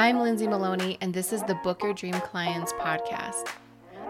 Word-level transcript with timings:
I'm 0.00 0.20
Lindsay 0.20 0.46
Maloney, 0.46 0.96
and 1.00 1.12
this 1.12 1.32
is 1.32 1.42
the 1.42 1.56
Book 1.56 1.82
Your 1.82 1.92
Dream 1.92 2.12
Clients 2.12 2.72
podcast. 2.74 3.48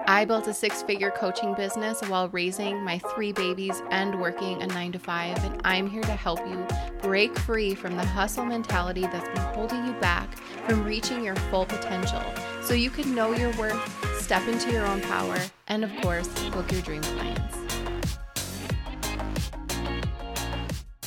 I 0.06 0.26
built 0.26 0.46
a 0.46 0.52
six 0.52 0.82
figure 0.82 1.10
coaching 1.10 1.54
business 1.54 2.02
while 2.02 2.28
raising 2.28 2.84
my 2.84 2.98
three 3.14 3.32
babies 3.32 3.82
and 3.90 4.20
working 4.20 4.62
a 4.62 4.66
nine 4.66 4.92
to 4.92 4.98
five, 4.98 5.42
and 5.42 5.58
I'm 5.64 5.88
here 5.88 6.02
to 6.02 6.12
help 6.12 6.40
you 6.46 6.62
break 7.00 7.38
free 7.38 7.74
from 7.74 7.96
the 7.96 8.04
hustle 8.04 8.44
mentality 8.44 9.00
that's 9.00 9.28
been 9.28 9.54
holding 9.54 9.86
you 9.86 9.94
back 9.94 10.36
from 10.66 10.84
reaching 10.84 11.24
your 11.24 11.36
full 11.50 11.64
potential 11.64 12.22
so 12.60 12.74
you 12.74 12.90
can 12.90 13.14
know 13.14 13.32
your 13.32 13.56
worth, 13.56 14.20
step 14.20 14.46
into 14.46 14.70
your 14.70 14.84
own 14.84 15.00
power, 15.00 15.38
and 15.68 15.84
of 15.84 15.90
course, 16.02 16.28
book 16.50 16.70
your 16.70 16.82
dream 16.82 17.00
clients. 17.00 17.57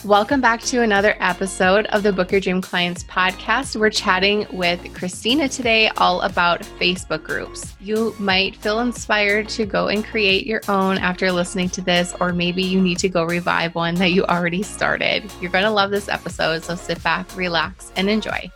Welcome 0.05 0.41
back 0.41 0.61
to 0.61 0.81
another 0.81 1.15
episode 1.20 1.86
of 1.88 2.01
the 2.01 2.11
Book 2.11 2.31
Your 2.31 2.41
Dream 2.41 2.59
Clients 2.59 3.04
podcast. 3.04 3.75
We're 3.75 3.91
chatting 3.91 4.47
with 4.51 4.91
Christina 4.95 5.47
today 5.47 5.89
all 5.89 6.21
about 6.21 6.61
Facebook 6.61 7.21
groups. 7.21 7.75
You 7.79 8.15
might 8.18 8.56
feel 8.56 8.79
inspired 8.79 9.47
to 9.50 9.68
go 9.68 9.89
and 9.89 10.04
create 10.04 10.47
your 10.47 10.61
own 10.68 10.97
after 10.97 11.32
listening 11.32 11.69
to 11.69 11.82
this, 11.82 12.15
or 12.19 12.33
maybe 12.33 12.64
you 12.64 12.82
need 12.82 12.97
to 12.97 13.09
go 13.09 13.25
revive 13.25 13.75
one 13.75 13.93
that 13.95 14.11
you 14.11 14.25
already 14.25 14.64
started. 14.64 15.32
You're 15.39 15.51
going 15.51 15.65
to 15.65 15.69
love 15.69 15.92
this 15.92 16.09
episode, 16.09 16.64
so 16.64 16.73
sit 16.73 17.01
back, 17.04 17.37
relax, 17.37 17.92
and 17.95 18.09
enjoy. 18.09 18.50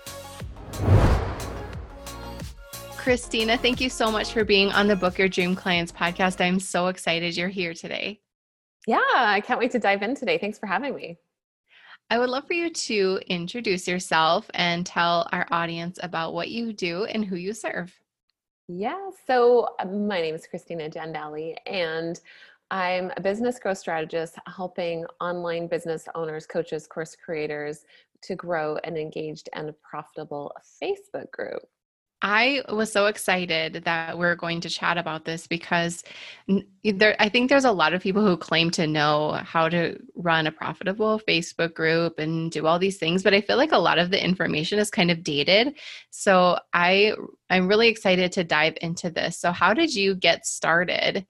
Christina, 2.97 3.55
thank 3.55 3.79
you 3.79 3.91
so 3.91 4.11
much 4.11 4.33
for 4.33 4.43
being 4.43 4.71
on 4.71 4.87
the 4.87 4.95
Book 4.95 5.19
Your 5.19 5.29
Dream 5.29 5.55
Clients 5.55 5.91
podcast. 5.91 6.43
I'm 6.43 6.59
so 6.59 6.87
excited 6.87 7.37
you're 7.37 7.49
here 7.49 7.75
today. 7.75 8.19
Yeah, 8.87 8.97
I 9.13 9.41
can't 9.41 9.59
wait 9.59 9.69
to 9.73 9.79
dive 9.79 10.01
in 10.01 10.15
today. 10.15 10.39
Thanks 10.39 10.57
for 10.57 10.65
having 10.65 10.95
me. 10.95 11.19
I 12.09 12.19
would 12.19 12.29
love 12.29 12.45
for 12.45 12.53
you 12.53 12.69
to 12.69 13.19
introduce 13.27 13.87
yourself 13.87 14.49
and 14.53 14.85
tell 14.85 15.27
our 15.31 15.47
audience 15.49 15.97
about 16.03 16.33
what 16.33 16.49
you 16.49 16.71
do 16.71 17.05
and 17.05 17.25
who 17.25 17.35
you 17.35 17.51
serve. 17.53 17.93
Yeah, 18.67 19.09
so 19.25 19.69
uh, 19.79 19.85
my 19.85 20.21
name 20.21 20.35
is 20.35 20.45
Christina 20.47 20.89
Jandali, 20.89 21.55
and 21.65 22.19
I'm 22.69 23.11
a 23.17 23.21
business 23.21 23.57
growth 23.59 23.79
strategist 23.79 24.35
helping 24.47 25.05
online 25.19 25.67
business 25.67 26.07
owners, 26.13 26.45
coaches, 26.45 26.87
course 26.87 27.15
creators 27.15 27.85
to 28.21 28.35
grow 28.35 28.77
an 28.83 28.97
engaged 28.97 29.49
and 29.53 29.73
profitable 29.81 30.51
Facebook 30.81 31.29
group. 31.31 31.61
I 32.27 32.63
was 32.69 32.91
so 32.91 33.05
excited 33.05 33.83
that 33.85 34.17
we're 34.17 34.35
going 34.35 34.59
to 34.61 34.69
chat 34.69 34.97
about 34.97 35.25
this 35.25 35.45
because 35.45 36.03
there, 36.83 37.15
I 37.19 37.29
think 37.29 37.49
there's 37.49 37.65
a 37.65 37.71
lot 37.71 37.93
of 37.93 38.01
people 38.01 38.25
who 38.25 38.35
claim 38.35 38.71
to 38.71 38.87
know 38.87 39.33
how 39.43 39.69
to 39.69 39.99
run 40.15 40.47
a 40.47 40.51
profitable 40.51 41.21
Facebook 41.29 41.75
group 41.75 42.17
and 42.17 42.49
do 42.49 42.65
all 42.65 42.79
these 42.79 42.97
things, 42.97 43.21
but 43.21 43.35
I 43.35 43.41
feel 43.41 43.57
like 43.57 43.73
a 43.73 43.77
lot 43.77 43.99
of 43.99 44.09
the 44.09 44.23
information 44.23 44.79
is 44.79 44.89
kind 44.89 45.11
of 45.11 45.21
dated. 45.21 45.75
So 46.09 46.57
I, 46.73 47.13
I'm 47.51 47.67
really 47.67 47.89
excited 47.89 48.31
to 48.31 48.43
dive 48.43 48.75
into 48.81 49.11
this. 49.11 49.37
So 49.37 49.51
how 49.51 49.75
did 49.75 49.93
you 49.93 50.15
get 50.15 50.47
started? 50.47 51.27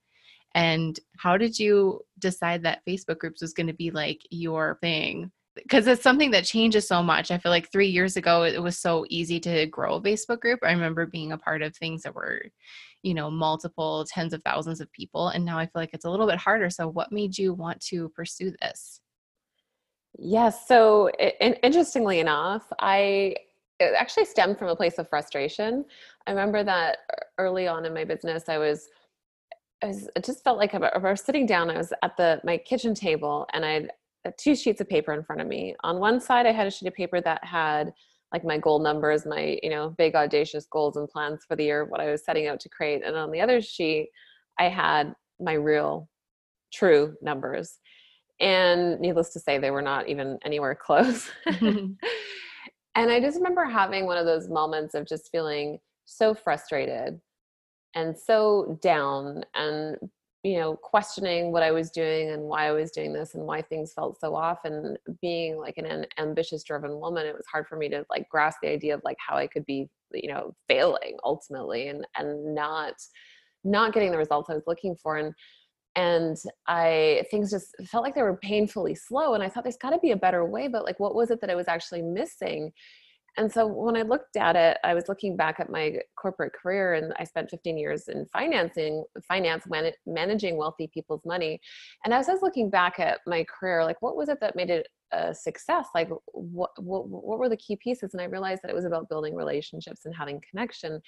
And 0.54 0.98
how 1.18 1.36
did 1.36 1.60
you 1.60 2.06
decide 2.20 2.64
that 2.64 2.86
Facebook 2.88 3.18
groups 3.18 3.42
was 3.42 3.54
going 3.54 3.68
to 3.68 3.74
be 3.74 3.92
like 3.92 4.22
your 4.30 4.78
thing? 4.80 5.34
Because 5.56 5.88
it's 5.88 6.04
something 6.04 6.32
that 6.32 6.44
changes 6.44 6.88
so 6.88 7.02
much. 7.02 7.32
I 7.32 7.38
feel 7.38 7.52
like 7.52 7.72
three 7.72 7.88
years 7.88 8.18
ago, 8.18 8.44
it 8.44 8.62
was 8.62 8.78
so 8.78 9.06
easy 9.10 9.40
to 9.42 9.66
grow 9.68 9.96
a 9.96 10.02
Facebook 10.02 10.40
group. 10.42 10.60
I 10.64 10.72
remember 10.72 11.06
being 11.06 11.32
a 11.32 11.38
part 11.38 11.62
of 11.62 11.76
things 11.76 12.04
that 12.04 12.14
were, 12.14 12.44
you 13.04 13.14
know, 13.14 13.32
multiple 13.32 14.06
tens 14.08 14.34
of 14.34 14.44
thousands 14.44 14.82
of 14.82 14.92
people. 14.92 15.30
And 15.30 15.46
now 15.46 15.58
I 15.58 15.66
feel 15.66 15.82
like 15.82 15.94
it's 15.94 16.06
a 16.06 16.10
little 16.10 16.28
bit 16.28 16.38
harder. 16.38 16.70
So, 16.70 16.88
what 16.88 17.12
made 17.12 17.38
you 17.38 17.54
want 17.54 17.80
to 17.88 18.10
pursue 18.10 18.54
this? 18.62 19.00
Yes. 20.18 20.68
So, 20.68 21.10
it, 21.20 21.60
interestingly 21.64 22.20
enough, 22.20 22.64
I 22.80 23.36
it 23.80 23.94
actually 23.98 24.26
stemmed 24.26 24.58
from 24.58 24.70
a 24.70 24.76
place 24.76 24.98
of 24.98 25.10
frustration. 25.10 25.86
I 26.28 26.32
remember 26.32 26.64
that 26.64 27.00
early 27.38 27.68
on 27.68 27.86
in 27.86 27.94
my 27.94 28.06
business, 28.06 28.48
I 28.48 28.58
was 28.58 28.90
I 29.84 29.88
was, 29.88 30.10
it 30.16 30.24
just 30.24 30.44
felt 30.44 30.58
like 30.58 30.74
I 30.74 30.98
was 30.98 31.22
sitting 31.22 31.46
down. 31.46 31.70
I 31.70 31.78
was 31.78 31.94
at 32.02 32.18
the 32.18 32.42
my 32.44 32.58
kitchen 32.58 32.94
table, 32.94 33.48
and 33.54 33.66
uh, 33.66 33.92
Uh, 34.26 34.32
two 34.38 34.56
sheets 34.56 34.82
of 34.82 34.90
paper 34.90 35.14
in 35.14 35.24
front 35.24 35.42
of 35.42 35.48
me. 35.48 35.76
On 35.84 36.00
one 36.00 36.20
side, 36.20 36.46
I 36.46 36.52
had 36.52 36.68
a 36.68 36.72
sheet 36.72 36.88
of 36.88 36.94
paper 36.94 37.22
that 37.22 37.44
had 37.44 37.94
like 38.34 38.44
my 38.44 38.58
goal 38.58 38.80
numbers, 38.80 39.26
my 39.26 39.60
you 39.62 39.70
know 39.70 39.94
big 39.98 40.16
audacious 40.16 40.66
goals 40.66 40.98
and 40.98 41.08
plans 41.08 41.44
for 41.48 41.56
the 41.56 41.64
year, 41.64 41.86
what 41.86 42.02
I 42.02 42.10
was 42.10 42.26
setting 42.26 42.48
out 42.48 42.60
to 42.62 42.70
create, 42.70 43.04
and 43.06 43.16
on 43.16 43.32
the 43.32 43.42
other 43.42 43.62
sheet, 43.62 44.10
I 44.60 44.70
had 44.70 45.14
my 45.40 45.54
real, 45.54 46.10
true 46.74 47.16
numbers. 47.22 47.78
And 48.42 49.00
needless 49.00 49.32
to 49.34 49.40
say, 49.40 49.58
they 49.58 49.72
were 49.72 49.82
not 49.82 50.10
even 50.10 50.38
anywhere 50.44 50.76
close. 50.82 51.30
and 51.46 51.98
I 52.96 53.20
just 53.20 53.38
remember 53.38 53.66
having 53.66 54.06
one 54.06 54.18
of 54.18 54.26
those 54.26 54.50
moments 54.50 54.96
of 54.96 55.06
just 55.06 55.30
feeling 55.32 55.80
so 56.06 56.34
frustrated 56.34 57.20
and 57.96 58.18
so 58.18 58.78
down 58.82 59.44
and 59.54 59.98
you 60.46 60.60
know 60.60 60.76
questioning 60.76 61.52
what 61.52 61.64
i 61.64 61.72
was 61.72 61.90
doing 61.90 62.30
and 62.30 62.44
why 62.44 62.68
i 62.68 62.72
was 62.72 62.92
doing 62.92 63.12
this 63.12 63.34
and 63.34 63.44
why 63.44 63.64
things 63.64 63.94
felt 63.94 64.20
so 64.20 64.36
off. 64.36 64.60
And 64.64 64.96
being 65.20 65.58
like 65.58 65.80
an, 65.80 65.88
an 65.88 66.06
ambitious 66.20 66.64
driven 66.64 67.00
woman 67.00 67.26
it 67.26 67.36
was 67.36 67.48
hard 67.52 67.68
for 67.68 67.78
me 67.78 67.90
to 67.90 68.06
like 68.12 68.30
grasp 68.30 68.60
the 68.62 68.70
idea 68.70 68.94
of 68.94 69.02
like 69.04 69.18
how 69.18 69.36
i 69.38 69.48
could 69.48 69.66
be 69.66 69.90
you 70.14 70.30
know 70.30 70.54
failing 70.68 71.18
ultimately 71.24 71.88
and 71.88 72.06
and 72.16 72.54
not 72.54 72.94
not 73.64 73.92
getting 73.92 74.12
the 74.12 74.20
results 74.20 74.50
i 74.52 74.54
was 74.54 74.68
looking 74.68 74.96
for. 74.96 75.18
And 75.18 75.34
and 75.96 76.38
i 76.68 77.24
things 77.32 77.50
just 77.50 77.74
felt 77.88 78.04
like 78.04 78.14
they 78.14 78.22
were 78.22 78.38
painfully 78.38 78.94
slow 78.94 79.34
and 79.34 79.42
i 79.42 79.50
thought 79.50 79.64
there's 79.64 79.78
got 79.78 79.92
to 79.92 80.00
be 80.00 80.12
a 80.12 80.18
better 80.18 80.46
way 80.46 80.68
but 80.68 80.84
like 80.84 81.00
what 81.00 81.16
was 81.16 81.32
it 81.32 81.42
that 81.42 81.50
i 81.50 81.56
was 81.56 81.70
actually 81.70 82.02
missing 82.02 82.72
and 83.38 83.52
so 83.52 83.68
when 83.68 83.98
I 83.98 84.04
looked 84.04 84.38
at 84.38 84.56
it, 84.56 84.78
I 84.84 84.94
was 84.94 85.10
looking 85.10 85.36
back 85.36 85.60
at 85.60 85.70
my 85.70 86.00
corporate 86.16 86.54
career 86.54 86.94
and 86.94 87.14
I 87.20 87.26
spent 87.26 87.50
15 87.50 87.78
years 87.78 88.08
in 88.08 88.26
financing, 88.28 89.04
finance, 89.28 89.66
man- 89.68 89.92
managing 90.06 90.58
wealthy 90.58 90.88
people's 90.94 91.26
money. 91.26 91.60
And 92.04 92.14
as 92.14 92.30
I 92.30 92.34
was 92.34 92.42
looking 92.42 92.70
back 92.70 93.00
at 93.00 93.20
my 93.28 93.44
career, 93.46 93.84
like 93.84 94.02
what 94.02 94.16
was 94.16 94.30
it 94.30 94.40
that 94.40 94.56
made 94.56 94.70
it 94.70 94.88
a 95.12 95.34
success? 95.34 95.88
Like 95.94 96.10
what, 96.28 96.72
what, 96.82 97.08
what 97.08 97.40
were 97.40 97.50
the 97.50 97.58
key 97.58 97.76
pieces? 97.76 98.14
And 98.14 98.22
I 98.22 98.26
realized 98.26 98.62
that 98.64 98.72
it 98.72 98.76
was 98.76 98.86
about 98.86 99.10
building 99.10 99.36
relationships 99.36 100.06
and 100.06 100.16
having 100.16 100.42
connection 100.50 101.02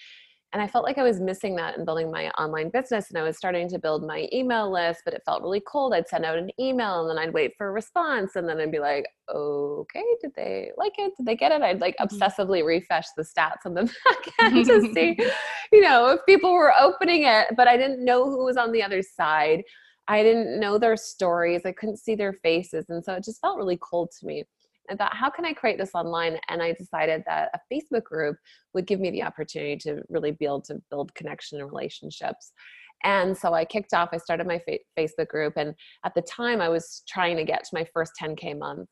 and 0.53 0.61
i 0.61 0.67
felt 0.67 0.83
like 0.83 0.97
i 0.97 1.03
was 1.03 1.19
missing 1.19 1.55
that 1.55 1.77
in 1.77 1.85
building 1.85 2.11
my 2.11 2.29
online 2.31 2.69
business 2.69 3.09
and 3.09 3.17
i 3.17 3.23
was 3.23 3.37
starting 3.37 3.67
to 3.67 3.79
build 3.79 4.05
my 4.05 4.27
email 4.31 4.71
list 4.71 5.01
but 5.05 5.13
it 5.13 5.21
felt 5.25 5.41
really 5.41 5.61
cold. 5.67 5.93
I'd 5.93 6.07
send 6.07 6.25
out 6.25 6.37
an 6.37 6.49
email 6.59 7.01
and 7.01 7.09
then 7.09 7.23
i'd 7.23 7.33
wait 7.33 7.53
for 7.57 7.67
a 7.67 7.71
response 7.71 8.35
and 8.35 8.47
then 8.47 8.59
i'd 8.59 8.71
be 8.71 8.79
like 8.79 9.05
okay 9.33 10.03
did 10.21 10.31
they 10.35 10.71
like 10.77 10.93
it? 10.97 11.11
Did 11.17 11.25
they 11.25 11.35
get 11.35 11.51
it? 11.51 11.61
I'd 11.61 11.81
like 11.81 11.95
mm-hmm. 11.97 12.15
obsessively 12.15 12.65
refresh 12.65 13.05
the 13.17 13.23
stats 13.23 13.65
on 13.65 13.73
the 13.73 13.83
back 14.05 14.33
end 14.39 14.65
to 14.65 14.93
see 14.93 15.17
you 15.71 15.81
know 15.81 16.09
if 16.09 16.25
people 16.25 16.53
were 16.53 16.73
opening 16.79 17.23
it 17.23 17.47
but 17.55 17.67
i 17.67 17.75
didn't 17.75 18.03
know 18.03 18.25
who 18.25 18.45
was 18.45 18.57
on 18.57 18.71
the 18.71 18.83
other 18.83 19.01
side. 19.01 19.63
I 20.09 20.23
didn't 20.23 20.61
know 20.61 20.77
their 20.77 20.95
stories. 20.95 21.63
I 21.65 21.73
couldn't 21.73 21.97
see 21.97 22.15
their 22.15 22.31
faces 22.31 22.85
and 22.89 23.03
so 23.03 23.13
it 23.15 23.25
just 23.25 23.41
felt 23.41 23.57
really 23.57 23.77
cold 23.81 24.11
to 24.19 24.25
me 24.25 24.45
I 24.89 24.95
thought, 24.95 25.15
how 25.15 25.29
can 25.29 25.45
I 25.45 25.53
create 25.53 25.77
this 25.77 25.91
online? 25.93 26.37
And 26.49 26.61
I 26.61 26.73
decided 26.73 27.23
that 27.25 27.51
a 27.53 27.73
Facebook 27.73 28.03
group 28.03 28.37
would 28.73 28.87
give 28.87 28.99
me 28.99 29.11
the 29.11 29.23
opportunity 29.23 29.77
to 29.77 30.01
really 30.09 30.31
be 30.31 30.45
able 30.45 30.61
to 30.63 30.81
build 30.89 31.13
connection 31.15 31.59
and 31.59 31.69
relationships. 31.69 32.51
And 33.03 33.37
so 33.37 33.53
I 33.53 33.65
kicked 33.65 33.93
off, 33.93 34.09
I 34.11 34.17
started 34.17 34.47
my 34.47 34.59
fa- 34.59 34.79
Facebook 34.97 35.27
group. 35.27 35.53
And 35.57 35.73
at 36.03 36.15
the 36.15 36.21
time, 36.21 36.61
I 36.61 36.69
was 36.69 37.03
trying 37.07 37.37
to 37.37 37.43
get 37.43 37.63
to 37.63 37.69
my 37.73 37.85
first 37.93 38.13
10K 38.21 38.57
month. 38.57 38.87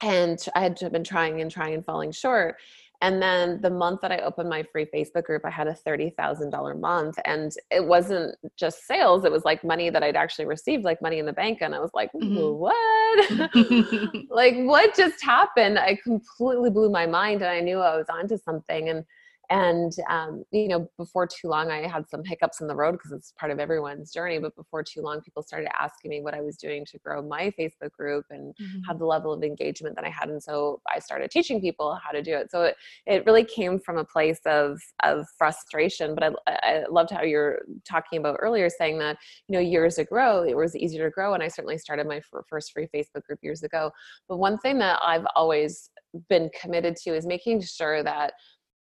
And 0.00 0.38
I 0.54 0.60
had 0.60 0.78
been 0.92 1.02
trying 1.02 1.40
and 1.40 1.50
trying 1.50 1.74
and 1.74 1.84
falling 1.84 2.12
short. 2.12 2.56
And 3.00 3.22
then 3.22 3.60
the 3.60 3.70
month 3.70 4.00
that 4.00 4.10
I 4.10 4.18
opened 4.18 4.48
my 4.48 4.64
free 4.64 4.86
Facebook 4.92 5.24
group, 5.24 5.44
I 5.44 5.50
had 5.50 5.68
a 5.68 5.74
$30,000 5.86 6.80
month. 6.80 7.16
And 7.24 7.52
it 7.70 7.84
wasn't 7.84 8.34
just 8.56 8.86
sales, 8.86 9.24
it 9.24 9.30
was 9.30 9.44
like 9.44 9.62
money 9.62 9.88
that 9.88 10.02
I'd 10.02 10.16
actually 10.16 10.46
received, 10.46 10.84
like 10.84 11.00
money 11.00 11.18
in 11.20 11.26
the 11.26 11.32
bank. 11.32 11.58
And 11.60 11.74
I 11.74 11.78
was 11.78 11.92
like, 11.94 12.10
mm-hmm. 12.12 12.58
what? 12.58 14.30
like, 14.30 14.56
what 14.66 14.96
just 14.96 15.22
happened? 15.22 15.78
I 15.78 15.96
completely 16.02 16.70
blew 16.70 16.90
my 16.90 17.06
mind 17.06 17.42
and 17.42 17.50
I 17.50 17.60
knew 17.60 17.78
I 17.78 17.96
was 17.96 18.06
onto 18.08 18.36
something. 18.36 18.88
And 18.88 19.04
and 19.50 19.92
um, 20.10 20.44
you 20.50 20.68
know 20.68 20.88
before 20.96 21.26
too 21.26 21.48
long 21.48 21.70
i 21.70 21.86
had 21.86 22.08
some 22.08 22.22
hiccups 22.24 22.60
in 22.60 22.66
the 22.66 22.74
road 22.74 22.92
because 22.92 23.12
it's 23.12 23.32
part 23.38 23.50
of 23.50 23.58
everyone's 23.58 24.12
journey 24.12 24.38
but 24.38 24.54
before 24.56 24.82
too 24.82 25.00
long 25.00 25.20
people 25.20 25.42
started 25.42 25.68
asking 25.80 26.10
me 26.10 26.20
what 26.20 26.34
i 26.34 26.40
was 26.40 26.56
doing 26.56 26.84
to 26.84 26.98
grow 26.98 27.22
my 27.22 27.52
facebook 27.58 27.90
group 27.92 28.24
and 28.30 28.54
mm-hmm. 28.56 28.80
have 28.86 28.98
the 28.98 29.06
level 29.06 29.32
of 29.32 29.42
engagement 29.42 29.94
that 29.96 30.04
i 30.04 30.08
had 30.10 30.28
and 30.28 30.42
so 30.42 30.80
i 30.94 30.98
started 30.98 31.30
teaching 31.30 31.60
people 31.60 31.98
how 32.02 32.10
to 32.10 32.22
do 32.22 32.34
it 32.34 32.50
so 32.50 32.62
it, 32.62 32.76
it 33.06 33.24
really 33.26 33.44
came 33.44 33.78
from 33.78 33.98
a 33.98 34.04
place 34.04 34.40
of 34.46 34.78
of 35.02 35.26
frustration 35.36 36.14
but 36.14 36.34
I, 36.46 36.58
I 36.62 36.84
loved 36.90 37.10
how 37.10 37.22
you're 37.22 37.60
talking 37.88 38.18
about 38.18 38.38
earlier 38.40 38.68
saying 38.68 38.98
that 38.98 39.16
you 39.48 39.54
know 39.54 39.60
years 39.60 39.98
ago 39.98 40.44
it 40.46 40.56
was 40.56 40.76
easier 40.76 41.04
to 41.04 41.10
grow 41.10 41.34
and 41.34 41.42
i 41.42 41.48
certainly 41.48 41.78
started 41.78 42.06
my 42.06 42.20
first 42.48 42.72
free 42.72 42.88
facebook 42.94 43.24
group 43.24 43.38
years 43.42 43.62
ago 43.62 43.90
but 44.28 44.36
one 44.36 44.58
thing 44.58 44.78
that 44.78 44.98
i've 45.02 45.26
always 45.34 45.90
been 46.28 46.50
committed 46.58 46.96
to 46.96 47.14
is 47.14 47.26
making 47.26 47.60
sure 47.60 48.02
that 48.02 48.32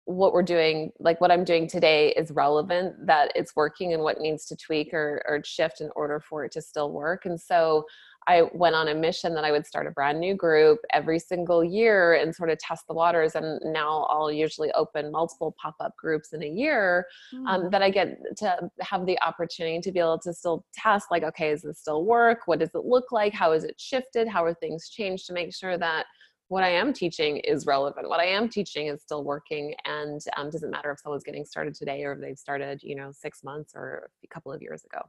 what 0.07 0.33
we're 0.33 0.43
doing 0.43 0.93
like 0.99 1.21
what 1.21 1.31
i'm 1.31 1.45
doing 1.45 1.67
today 1.67 2.11
is 2.11 2.31
relevant 2.31 2.95
that 3.07 3.33
it's 3.35 3.57
working 3.57 3.93
and 3.95 4.03
what 4.03 4.21
needs 4.21 4.45
to 4.45 4.57
tweak 4.57 4.93
or, 4.93 5.23
or 5.27 5.43
shift 5.45 5.81
in 5.81 5.91
order 5.97 6.21
for 6.21 6.45
it 6.45 6.53
to 6.53 6.61
still 6.61 6.93
work 6.93 7.25
and 7.25 7.41
so 7.41 7.85
I 8.27 8.43
went 8.55 8.75
on 8.75 8.89
a 8.89 8.95
mission 8.95 9.35
that 9.35 9.45
I 9.45 9.53
would 9.53 9.67
start 9.67 9.87
a 9.87 9.91
brand 9.91 10.19
new 10.19 10.35
group 10.35 10.79
every 10.93 11.19
single 11.19 11.63
year 11.63 12.15
and 12.15 12.35
sort 12.35 12.51
of 12.51 12.59
test 12.59 12.87
the 12.87 12.95
waters. 12.95 13.35
And 13.35 13.61
now 13.73 14.05
I'll 14.05 14.33
usually 14.33 14.73
open 14.73 15.13
multiple 15.13 15.55
pop 15.61 15.75
up 15.81 15.95
groups 15.97 16.33
in 16.33 16.43
a 16.43 16.49
year 16.49 17.07
mm. 17.35 17.47
um, 17.47 17.71
that 17.71 17.83
I 17.83 17.91
get 17.91 18.19
to 18.39 18.71
have 18.81 19.05
the 19.07 19.21
opportunity 19.21 19.81
to 19.81 19.93
be 19.93 20.01
able 20.01 20.19
to 20.21 20.33
still 20.33 20.65
test 20.73 21.09
like, 21.11 21.23
okay, 21.23 21.51
is 21.51 21.63
this 21.63 21.81
still 21.81 22.05
work? 22.05 22.41
What 22.47 22.61
does 22.61 22.71
it 22.75 22.85
look 22.85 23.13
like? 23.13 23.35
How 23.35 23.53
has 23.53 23.65
it 23.65 23.79
shifted? 23.79 24.27
How 24.27 24.45
are 24.45 24.55
things 24.55 24.89
changed 24.89 25.27
to 25.27 25.33
make 25.33 25.55
sure 25.55 25.77
that 25.77 26.07
what 26.49 26.63
I 26.63 26.71
am 26.71 26.93
teaching 26.93 27.39
is 27.39 27.67
relevant. 27.67 28.09
What 28.09 28.21
I 28.21 28.27
am 28.27 28.49
teaching 28.49 28.89
is 28.89 29.03
still 29.03 29.25
working, 29.25 29.75
and 29.85 30.21
um, 30.37 30.51
doesn't 30.51 30.71
matter 30.71 30.91
if 30.91 31.01
someone's 31.01 31.25
getting 31.25 31.45
started 31.45 31.75
today 31.75 32.05
or 32.05 32.13
if 32.13 32.21
they've 32.21 32.39
started, 32.39 32.83
you 32.83 32.95
know, 32.95 33.11
six 33.13 33.43
months 33.43 33.73
or 33.75 34.11
a 34.23 34.29
couple 34.29 34.53
of 34.53 34.61
years 34.61 34.85
ago. 34.85 35.01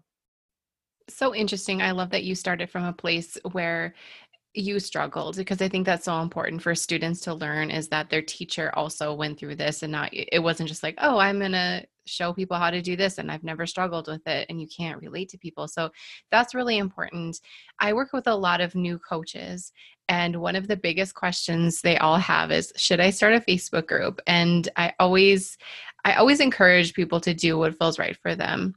So 1.08 1.36
interesting. 1.36 1.82
I 1.82 1.92
love 1.92 2.10
that 2.12 2.24
you 2.24 2.34
started 2.34 2.70
from 2.70 2.84
a 2.84 2.94
place 2.94 3.38
where 3.52 3.94
you 4.58 4.80
struggled 4.80 5.36
because 5.36 5.62
I 5.62 5.70
think 5.70 5.86
that's 5.86 6.06
so 6.06 6.22
important 6.22 6.62
for 6.62 6.76
students 6.76 7.22
to 7.22 7.34
learn 7.34 7.70
is 7.70 7.90
that 7.90 8.10
their 8.10 8.22
teacher 8.22 8.72
also 8.74 9.14
went 9.14 9.40
through 9.40 9.56
this 9.56 9.84
and 9.84 9.92
not 9.92 10.10
it 10.12 10.42
wasn't 10.42 10.70
just 10.70 10.84
like, 10.84 10.96
"Oh, 11.00 11.18
I'm 11.18 11.40
going 11.40 11.52
to 11.52 11.86
show 12.08 12.34
people 12.34 12.58
how 12.58 12.70
to 12.70 12.82
do 12.82 12.96
this 12.96 13.18
and 13.18 13.32
I've 13.32 13.44
never 13.44 13.66
struggled 13.66 14.08
with 14.08 14.26
it 14.28 14.46
and 14.50 14.62
you 14.62 14.68
can't 14.68 15.02
relate 15.02 15.30
to 15.30 15.38
people." 15.38 15.68
So 15.68 15.92
that's 16.32 16.56
really 16.56 16.78
important. 16.78 17.40
I 17.80 17.94
work 17.94 18.14
with 18.14 18.28
a 18.28 18.36
lot 18.36 18.62
of 18.62 18.76
new 18.76 19.00
coaches 19.00 19.72
and 20.08 20.36
one 20.38 20.56
of 20.56 20.68
the 20.68 20.78
biggest 20.78 21.16
questions 21.16 21.82
they 21.82 21.98
all 21.98 22.18
have 22.18 22.52
is 22.52 22.72
should 22.76 23.00
I 23.00 23.10
start 23.10 23.34
a 23.34 23.40
Facebook 23.40 23.88
group? 23.88 24.22
And 24.28 24.70
I 24.76 24.94
always 25.00 25.58
I 26.04 26.14
always 26.14 26.40
encourage 26.40 26.94
people 26.94 27.20
to 27.22 27.34
do 27.34 27.58
what 27.58 27.78
feels 27.78 27.98
right 27.98 28.16
for 28.18 28.36
them. 28.36 28.76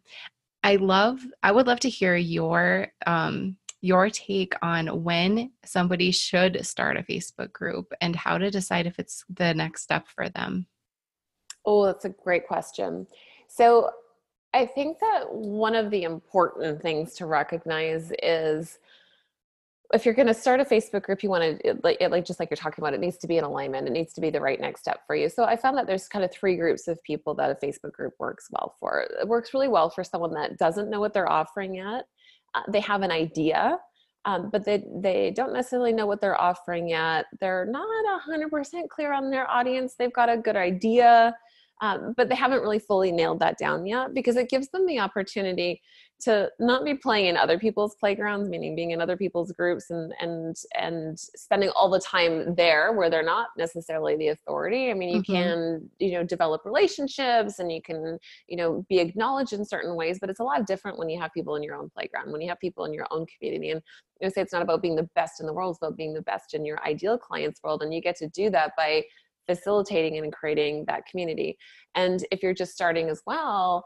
I 0.62 0.76
love 0.76 1.20
I 1.42 1.52
would 1.52 1.66
love 1.66 1.80
to 1.80 1.90
hear 1.90 2.16
your 2.16 2.88
um 3.06 3.56
your 3.80 4.10
take 4.10 4.54
on 4.62 5.04
when 5.04 5.52
somebody 5.64 6.10
should 6.10 6.64
start 6.66 6.96
a 6.96 7.02
Facebook 7.02 7.52
group 7.52 7.92
and 8.00 8.16
how 8.16 8.38
to 8.38 8.50
decide 8.50 8.86
if 8.86 8.98
it's 8.98 9.24
the 9.28 9.54
next 9.54 9.82
step 9.82 10.06
for 10.08 10.28
them. 10.28 10.66
Oh, 11.64 11.84
that's 11.86 12.04
a 12.04 12.10
great 12.10 12.46
question. 12.46 13.06
So, 13.48 13.90
I 14.54 14.64
think 14.64 14.98
that 15.00 15.30
one 15.30 15.74
of 15.74 15.90
the 15.90 16.04
important 16.04 16.80
things 16.80 17.14
to 17.16 17.26
recognize 17.26 18.10
is 18.22 18.78
if 19.94 20.04
you're 20.04 20.14
going 20.14 20.28
to 20.28 20.34
start 20.34 20.60
a 20.60 20.64
Facebook 20.64 21.02
group, 21.02 21.22
you 21.22 21.30
want 21.30 21.60
to 21.60 21.78
like, 21.82 21.98
like 22.00 22.24
just 22.24 22.38
like 22.38 22.50
you're 22.50 22.56
talking 22.56 22.82
about, 22.82 22.92
it 22.92 23.00
needs 23.00 23.16
to 23.18 23.26
be 23.26 23.38
in 23.38 23.44
alignment. 23.44 23.86
It 23.86 23.92
needs 23.92 24.12
to 24.14 24.20
be 24.20 24.28
the 24.28 24.40
right 24.40 24.60
next 24.60 24.80
step 24.80 25.00
for 25.06 25.16
you. 25.16 25.28
So 25.28 25.44
I 25.44 25.56
found 25.56 25.78
that 25.78 25.86
there's 25.86 26.08
kind 26.08 26.24
of 26.24 26.30
three 26.30 26.56
groups 26.56 26.88
of 26.88 27.02
people 27.04 27.34
that 27.34 27.50
a 27.50 27.54
Facebook 27.54 27.92
group 27.92 28.14
works 28.18 28.48
well 28.50 28.74
for. 28.78 29.06
It 29.20 29.26
works 29.26 29.54
really 29.54 29.68
well 29.68 29.88
for 29.88 30.04
someone 30.04 30.34
that 30.34 30.58
doesn't 30.58 30.90
know 30.90 31.00
what 31.00 31.14
they're 31.14 31.30
offering 31.30 31.74
yet. 31.74 32.04
Uh, 32.54 32.62
they 32.68 32.80
have 32.80 33.02
an 33.02 33.10
idea, 33.10 33.78
um, 34.24 34.50
but 34.50 34.64
they 34.64 34.84
they 35.02 35.32
don't 35.34 35.52
necessarily 35.52 35.92
know 35.92 36.06
what 36.06 36.20
they're 36.20 36.40
offering 36.40 36.88
yet. 36.88 37.26
They're 37.40 37.66
not 37.66 37.86
hundred 38.20 38.50
percent 38.50 38.90
clear 38.90 39.12
on 39.12 39.30
their 39.30 39.50
audience. 39.50 39.94
They've 39.98 40.12
got 40.12 40.28
a 40.28 40.36
good 40.36 40.56
idea, 40.56 41.34
um, 41.80 42.14
but 42.16 42.28
they 42.28 42.34
haven't 42.34 42.62
really 42.62 42.78
fully 42.78 43.12
nailed 43.12 43.40
that 43.40 43.58
down 43.58 43.86
yet 43.86 44.14
because 44.14 44.36
it 44.36 44.50
gives 44.50 44.68
them 44.68 44.86
the 44.86 44.98
opportunity 44.98 45.80
to 46.20 46.50
not 46.58 46.84
be 46.84 46.94
playing 46.94 47.26
in 47.26 47.36
other 47.36 47.58
people's 47.58 47.94
playgrounds 47.94 48.48
meaning 48.48 48.74
being 48.74 48.90
in 48.90 49.00
other 49.00 49.16
people's 49.16 49.52
groups 49.52 49.90
and 49.90 50.12
and 50.20 50.56
and 50.78 51.18
spending 51.18 51.68
all 51.70 51.88
the 51.88 52.00
time 52.00 52.54
there 52.56 52.92
where 52.92 53.08
they're 53.08 53.22
not 53.22 53.48
necessarily 53.56 54.16
the 54.16 54.28
authority. 54.28 54.90
I 54.90 54.94
mean 54.94 55.10
you 55.10 55.22
mm-hmm. 55.22 55.32
can 55.32 55.90
you 55.98 56.12
know 56.12 56.24
develop 56.24 56.64
relationships 56.64 57.58
and 57.60 57.70
you 57.70 57.80
can 57.80 58.18
you 58.48 58.56
know 58.56 58.84
be 58.88 58.98
acknowledged 58.98 59.52
in 59.52 59.64
certain 59.64 59.94
ways 59.94 60.18
but 60.20 60.30
it's 60.30 60.40
a 60.40 60.44
lot 60.44 60.66
different 60.66 60.98
when 60.98 61.08
you 61.08 61.20
have 61.20 61.32
people 61.32 61.56
in 61.56 61.62
your 61.62 61.76
own 61.76 61.88
playground 61.90 62.32
when 62.32 62.40
you 62.40 62.48
have 62.48 62.60
people 62.60 62.84
in 62.84 62.92
your 62.92 63.06
own 63.10 63.26
community. 63.26 63.70
And 63.70 63.82
you 64.20 64.30
say 64.30 64.40
it's 64.40 64.52
not 64.52 64.62
about 64.62 64.82
being 64.82 64.96
the 64.96 65.08
best 65.14 65.40
in 65.40 65.46
the 65.46 65.52
world 65.52 65.70
it's 65.72 65.78
about 65.78 65.96
being 65.96 66.14
the 66.14 66.22
best 66.22 66.54
in 66.54 66.64
your 66.64 66.82
ideal 66.84 67.16
client's 67.16 67.62
world 67.62 67.82
and 67.82 67.94
you 67.94 68.00
get 68.00 68.16
to 68.16 68.28
do 68.28 68.50
that 68.50 68.72
by 68.76 69.04
facilitating 69.46 70.18
and 70.18 70.32
creating 70.32 70.84
that 70.86 71.06
community. 71.06 71.56
And 71.94 72.24
if 72.30 72.42
you're 72.42 72.54
just 72.54 72.72
starting 72.72 73.08
as 73.08 73.22
well 73.26 73.84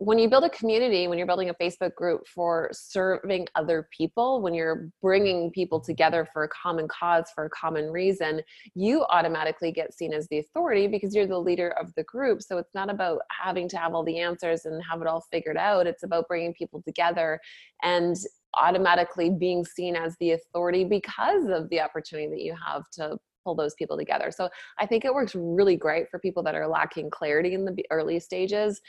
when 0.00 0.18
you 0.18 0.30
build 0.30 0.44
a 0.44 0.50
community, 0.50 1.08
when 1.08 1.18
you're 1.18 1.26
building 1.26 1.50
a 1.50 1.54
Facebook 1.54 1.94
group 1.94 2.26
for 2.26 2.70
serving 2.72 3.46
other 3.54 3.86
people, 3.94 4.40
when 4.40 4.54
you're 4.54 4.88
bringing 5.02 5.50
people 5.50 5.78
together 5.78 6.26
for 6.32 6.44
a 6.44 6.48
common 6.48 6.88
cause, 6.88 7.26
for 7.34 7.44
a 7.44 7.50
common 7.50 7.90
reason, 7.90 8.40
you 8.74 9.04
automatically 9.10 9.70
get 9.70 9.92
seen 9.92 10.14
as 10.14 10.26
the 10.28 10.38
authority 10.38 10.86
because 10.86 11.14
you're 11.14 11.26
the 11.26 11.38
leader 11.38 11.74
of 11.78 11.92
the 11.96 12.02
group. 12.04 12.40
So 12.40 12.56
it's 12.56 12.74
not 12.74 12.88
about 12.88 13.20
having 13.28 13.68
to 13.68 13.76
have 13.76 13.92
all 13.92 14.02
the 14.02 14.20
answers 14.20 14.64
and 14.64 14.82
have 14.90 15.02
it 15.02 15.06
all 15.06 15.22
figured 15.30 15.58
out. 15.58 15.86
It's 15.86 16.02
about 16.02 16.28
bringing 16.28 16.54
people 16.54 16.80
together 16.82 17.38
and 17.82 18.16
automatically 18.58 19.28
being 19.28 19.66
seen 19.66 19.96
as 19.96 20.16
the 20.18 20.32
authority 20.32 20.82
because 20.82 21.44
of 21.44 21.68
the 21.68 21.82
opportunity 21.82 22.30
that 22.30 22.40
you 22.40 22.56
have 22.66 22.88
to 22.92 23.18
pull 23.44 23.54
those 23.54 23.74
people 23.74 23.96
together. 23.96 24.30
So 24.30 24.48
I 24.78 24.86
think 24.86 25.04
it 25.04 25.14
works 25.14 25.34
really 25.34 25.76
great 25.76 26.10
for 26.10 26.18
people 26.18 26.42
that 26.44 26.54
are 26.54 26.66
lacking 26.66 27.10
clarity 27.10 27.54
in 27.54 27.64
the 27.64 27.84
early 27.90 28.20
stages 28.20 28.80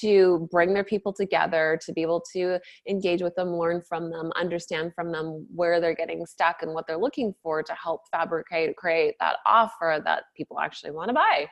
to 0.00 0.48
bring 0.50 0.74
their 0.74 0.84
people 0.84 1.12
together, 1.12 1.78
to 1.84 1.92
be 1.92 2.02
able 2.02 2.22
to 2.32 2.58
engage 2.88 3.22
with 3.22 3.34
them, 3.34 3.56
learn 3.56 3.82
from 3.82 4.10
them, 4.10 4.30
understand 4.36 4.92
from 4.94 5.12
them 5.12 5.46
where 5.54 5.80
they're 5.80 5.94
getting 5.94 6.24
stuck 6.26 6.62
and 6.62 6.74
what 6.74 6.86
they're 6.86 6.98
looking 6.98 7.34
for 7.42 7.62
to 7.62 7.72
help 7.74 8.02
fabricate, 8.10 8.76
create 8.76 9.14
that 9.20 9.36
offer 9.46 10.00
that 10.04 10.24
people 10.36 10.58
actually 10.60 10.90
want 10.90 11.08
to 11.08 11.14
buy. 11.14 11.46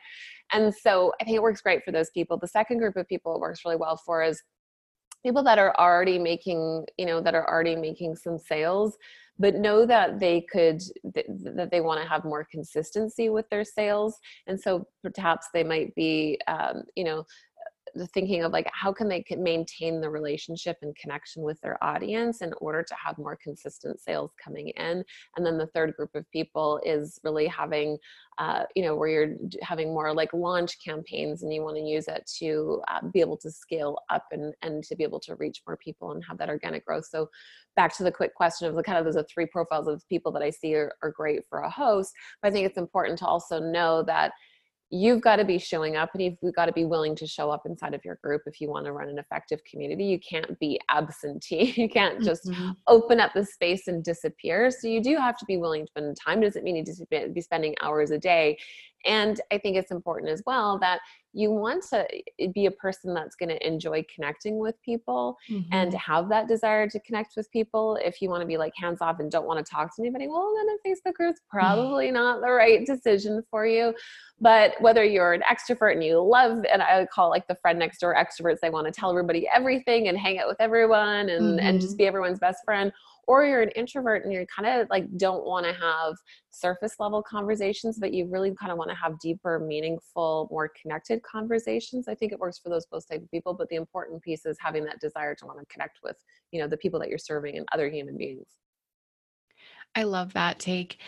And 0.51 0.73
so 0.73 1.13
I 1.19 1.23
think 1.23 1.35
it 1.35 1.41
works 1.41 1.61
great 1.61 1.83
for 1.83 1.91
those 1.91 2.09
people. 2.11 2.37
The 2.37 2.47
second 2.47 2.79
group 2.79 2.95
of 2.95 3.07
people 3.07 3.35
it 3.35 3.41
works 3.41 3.61
really 3.65 3.77
well 3.77 3.97
for 3.97 4.23
is 4.23 4.41
people 5.23 5.43
that 5.43 5.59
are 5.59 5.75
already 5.77 6.19
making, 6.19 6.85
you 6.97 7.05
know, 7.05 7.21
that 7.21 7.35
are 7.35 7.49
already 7.49 7.75
making 7.75 8.15
some 8.15 8.37
sales 8.37 8.97
but 9.39 9.55
know 9.55 9.85
that 9.85 10.19
they 10.19 10.41
could 10.51 10.81
that 11.13 11.69
they 11.71 11.81
want 11.81 12.01
to 12.01 12.07
have 12.07 12.23
more 12.25 12.47
consistency 12.51 13.29
with 13.29 13.47
their 13.49 13.63
sales 13.63 14.17
and 14.47 14.59
so 14.59 14.85
perhaps 15.03 15.47
they 15.53 15.63
might 15.63 15.93
be 15.95 16.39
um, 16.47 16.83
you 16.95 17.03
know 17.03 17.23
thinking 18.13 18.43
of 18.43 18.51
like 18.51 18.69
how 18.73 18.91
can 18.91 19.07
they 19.07 19.23
maintain 19.37 20.01
the 20.01 20.09
relationship 20.09 20.77
and 20.81 20.95
connection 20.95 21.43
with 21.43 21.59
their 21.61 21.81
audience 21.83 22.41
in 22.41 22.53
order 22.59 22.83
to 22.83 22.95
have 23.03 23.17
more 23.17 23.37
consistent 23.41 23.99
sales 23.99 24.31
coming 24.43 24.69
in? 24.69 25.03
And 25.35 25.45
then 25.45 25.57
the 25.57 25.67
third 25.67 25.95
group 25.95 26.13
of 26.15 26.29
people 26.31 26.79
is 26.85 27.19
really 27.23 27.47
having 27.47 27.97
uh, 28.37 28.63
you 28.75 28.83
know 28.83 28.95
where 28.95 29.09
you're 29.09 29.35
having 29.61 29.87
more 29.87 30.13
like 30.13 30.31
launch 30.31 30.77
campaigns 30.83 31.41
and 31.41 31.51
you 31.51 31.63
want 31.63 31.75
to 31.75 31.81
use 31.81 32.07
it 32.07 32.29
to 32.37 32.81
uh, 32.87 33.01
be 33.11 33.19
able 33.19 33.37
to 33.37 33.49
scale 33.49 33.97
up 34.09 34.25
and 34.31 34.53
and 34.61 34.83
to 34.83 34.95
be 34.95 35.03
able 35.03 35.19
to 35.19 35.35
reach 35.35 35.61
more 35.65 35.77
people 35.77 36.11
and 36.11 36.23
have 36.23 36.37
that 36.37 36.49
organic 36.49 36.85
growth. 36.85 37.05
So 37.05 37.29
back 37.77 37.95
to 37.95 38.03
the 38.03 38.11
quick 38.11 38.35
question 38.35 38.67
of 38.67 38.75
the 38.75 38.83
kind 38.83 38.97
of 38.97 39.05
those 39.05 39.15
are 39.15 39.25
three 39.31 39.45
profiles 39.45 39.87
of 39.87 40.03
people 40.09 40.31
that 40.33 40.41
i 40.41 40.49
see 40.49 40.75
are, 40.75 40.93
are 41.01 41.11
great 41.11 41.43
for 41.47 41.59
a 41.59 41.69
host 41.69 42.11
but 42.41 42.49
i 42.49 42.51
think 42.51 42.65
it's 42.65 42.77
important 42.77 43.17
to 43.17 43.25
also 43.25 43.59
know 43.59 44.03
that 44.03 44.33
you've 44.89 45.21
got 45.21 45.35
to 45.37 45.45
be 45.45 45.57
showing 45.57 45.97
up 45.97 46.09
and 46.13 46.23
you've 46.23 46.55
got 46.55 46.67
to 46.67 46.71
be 46.71 46.85
willing 46.85 47.15
to 47.15 47.27
show 47.27 47.49
up 47.51 47.63
inside 47.65 47.93
of 47.93 48.03
your 48.05 48.15
group 48.23 48.43
if 48.45 48.61
you 48.61 48.69
want 48.69 48.85
to 48.85 48.93
run 48.93 49.09
an 49.09 49.19
effective 49.19 49.59
community. 49.69 50.05
You 50.05 50.19
can't 50.19 50.57
be 50.59 50.79
absentee. 50.89 51.73
You 51.87 51.89
can't 51.89 52.21
just 52.23 52.45
mm-hmm. 52.45 52.71
open 52.87 53.19
up 53.19 53.33
the 53.33 53.45
space 53.45 53.87
and 53.87 54.03
disappear. 54.03 54.71
So 54.71 54.87
you 54.87 55.01
do 55.01 55.15
have 55.17 55.37
to 55.37 55.45
be 55.45 55.57
willing 55.57 55.85
to 55.85 55.87
spend 55.87 56.17
time. 56.17 56.41
Doesn't 56.41 56.63
mean 56.63 56.75
you 56.75 56.83
need 56.83 56.93
to 57.09 57.29
be 57.29 57.41
spending 57.41 57.75
hours 57.81 58.11
a 58.11 58.17
day 58.17 58.57
and 59.07 59.41
i 59.51 59.57
think 59.57 59.75
it's 59.77 59.91
important 59.91 60.29
as 60.29 60.43
well 60.45 60.77
that 60.77 60.99
you 61.37 61.51
want 61.51 61.83
to 61.91 62.05
eh, 62.39 62.47
be 62.53 62.65
a 62.65 62.71
person 62.71 63.13
that's 63.13 63.35
going 63.35 63.49
to 63.49 63.67
enjoy 63.67 64.03
connecting 64.13 64.57
with 64.57 64.81
people 64.81 65.37
mm-hmm. 65.49 65.71
and 65.71 65.93
have 65.93 66.29
that 66.29 66.47
desire 66.47 66.89
to 66.89 66.99
connect 67.01 67.35
with 67.37 67.49
people. 67.51 67.97
If 68.03 68.21
you 68.21 68.29
want 68.29 68.41
to 68.41 68.47
be 68.47 68.57
like 68.57 68.73
hands 68.75 69.01
off 69.01 69.19
and 69.19 69.29
don't 69.29 69.45
want 69.45 69.63
to 69.63 69.71
talk 69.71 69.95
to 69.95 70.01
anybody, 70.01 70.27
well, 70.27 70.51
then 70.57 70.75
a 70.75 70.87
Facebook 70.87 71.13
group's 71.13 71.41
probably 71.49 72.09
not 72.09 72.41
the 72.41 72.51
right 72.51 72.85
decision 72.85 73.43
for 73.51 73.67
you. 73.67 73.93
But 74.41 74.73
whether 74.79 75.03
you're 75.03 75.33
an 75.33 75.43
extrovert 75.49 75.93
and 75.93 76.03
you 76.03 76.19
love, 76.19 76.63
and 76.71 76.81
I 76.81 76.99
would 76.99 77.09
call 77.09 77.29
like 77.29 77.47
the 77.47 77.55
friend 77.55 77.77
next 77.77 77.99
door 77.99 78.15
extroverts, 78.15 78.59
they 78.59 78.69
want 78.71 78.87
to 78.87 78.91
tell 78.91 79.11
everybody 79.11 79.47
everything 79.53 80.07
and 80.07 80.17
hang 80.17 80.39
out 80.39 80.47
with 80.47 80.59
everyone 80.59 81.29
and, 81.29 81.59
mm-hmm. 81.59 81.67
and 81.67 81.79
just 81.79 81.93
mm-hmm. 81.93 81.97
be 81.97 82.07
everyone's 82.07 82.39
best 82.39 82.63
friend 82.65 82.91
or 83.27 83.45
you're 83.45 83.61
an 83.61 83.69
introvert 83.75 84.23
and 84.23 84.33
you're 84.33 84.45
kind 84.45 84.67
of 84.67 84.87
like 84.89 85.05
don't 85.17 85.45
want 85.45 85.65
to 85.65 85.73
have 85.73 86.15
surface 86.49 86.95
level 86.99 87.21
conversations 87.21 87.99
but 87.99 88.13
you 88.13 88.27
really 88.27 88.53
kind 88.55 88.71
of 88.71 88.77
want 88.77 88.89
to 88.89 88.95
have 88.95 89.19
deeper 89.19 89.59
meaningful 89.59 90.47
more 90.49 90.71
connected 90.81 91.21
conversations 91.23 92.07
i 92.07 92.15
think 92.15 92.31
it 92.31 92.39
works 92.39 92.57
for 92.57 92.69
those 92.69 92.85
both 92.87 93.07
type 93.07 93.21
of 93.21 93.29
people 93.31 93.53
but 93.53 93.67
the 93.69 93.75
important 93.75 94.21
piece 94.21 94.45
is 94.45 94.57
having 94.59 94.83
that 94.83 94.99
desire 94.99 95.35
to 95.35 95.45
want 95.45 95.59
to 95.59 95.65
connect 95.67 95.99
with 96.03 96.15
you 96.51 96.61
know 96.61 96.67
the 96.67 96.77
people 96.77 96.99
that 96.99 97.09
you're 97.09 97.17
serving 97.17 97.57
and 97.57 97.67
other 97.71 97.89
human 97.89 98.17
beings. 98.17 98.47
I 99.95 100.03
love 100.03 100.33
that 100.33 100.59
take 100.59 100.99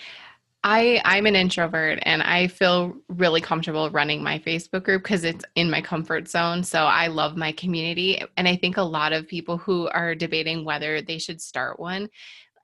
I 0.64 1.02
I'm 1.06 1.26
an 1.26 1.36
introvert 1.36 2.00
and 2.04 2.22
I 2.22 2.48
feel 2.48 2.96
really 3.08 3.40
comfortable 3.40 3.90
running 3.92 4.22
my 4.22 4.40
Facebook 4.40 4.84
group 4.84 5.04
because 5.04 5.24
it's 5.24 5.46
in 5.56 5.70
my 5.70 5.82
comfort 5.82 6.28
zone. 6.28 6.64
So 6.64 6.84
I 6.84 7.08
love 7.08 7.38
my 7.38 7.54
community 7.54 8.22
and 8.36 8.48
I 8.48 8.58
think 8.58 8.76
a 8.76 8.84
lot 8.84 9.14
of 9.14 9.28
people 9.28 9.58
who 9.58 9.88
are 9.90 10.16
debating 10.16 10.66
whether 10.66 11.02
they 11.02 11.18
should 11.18 11.42
start 11.42 11.80
one, 11.80 12.10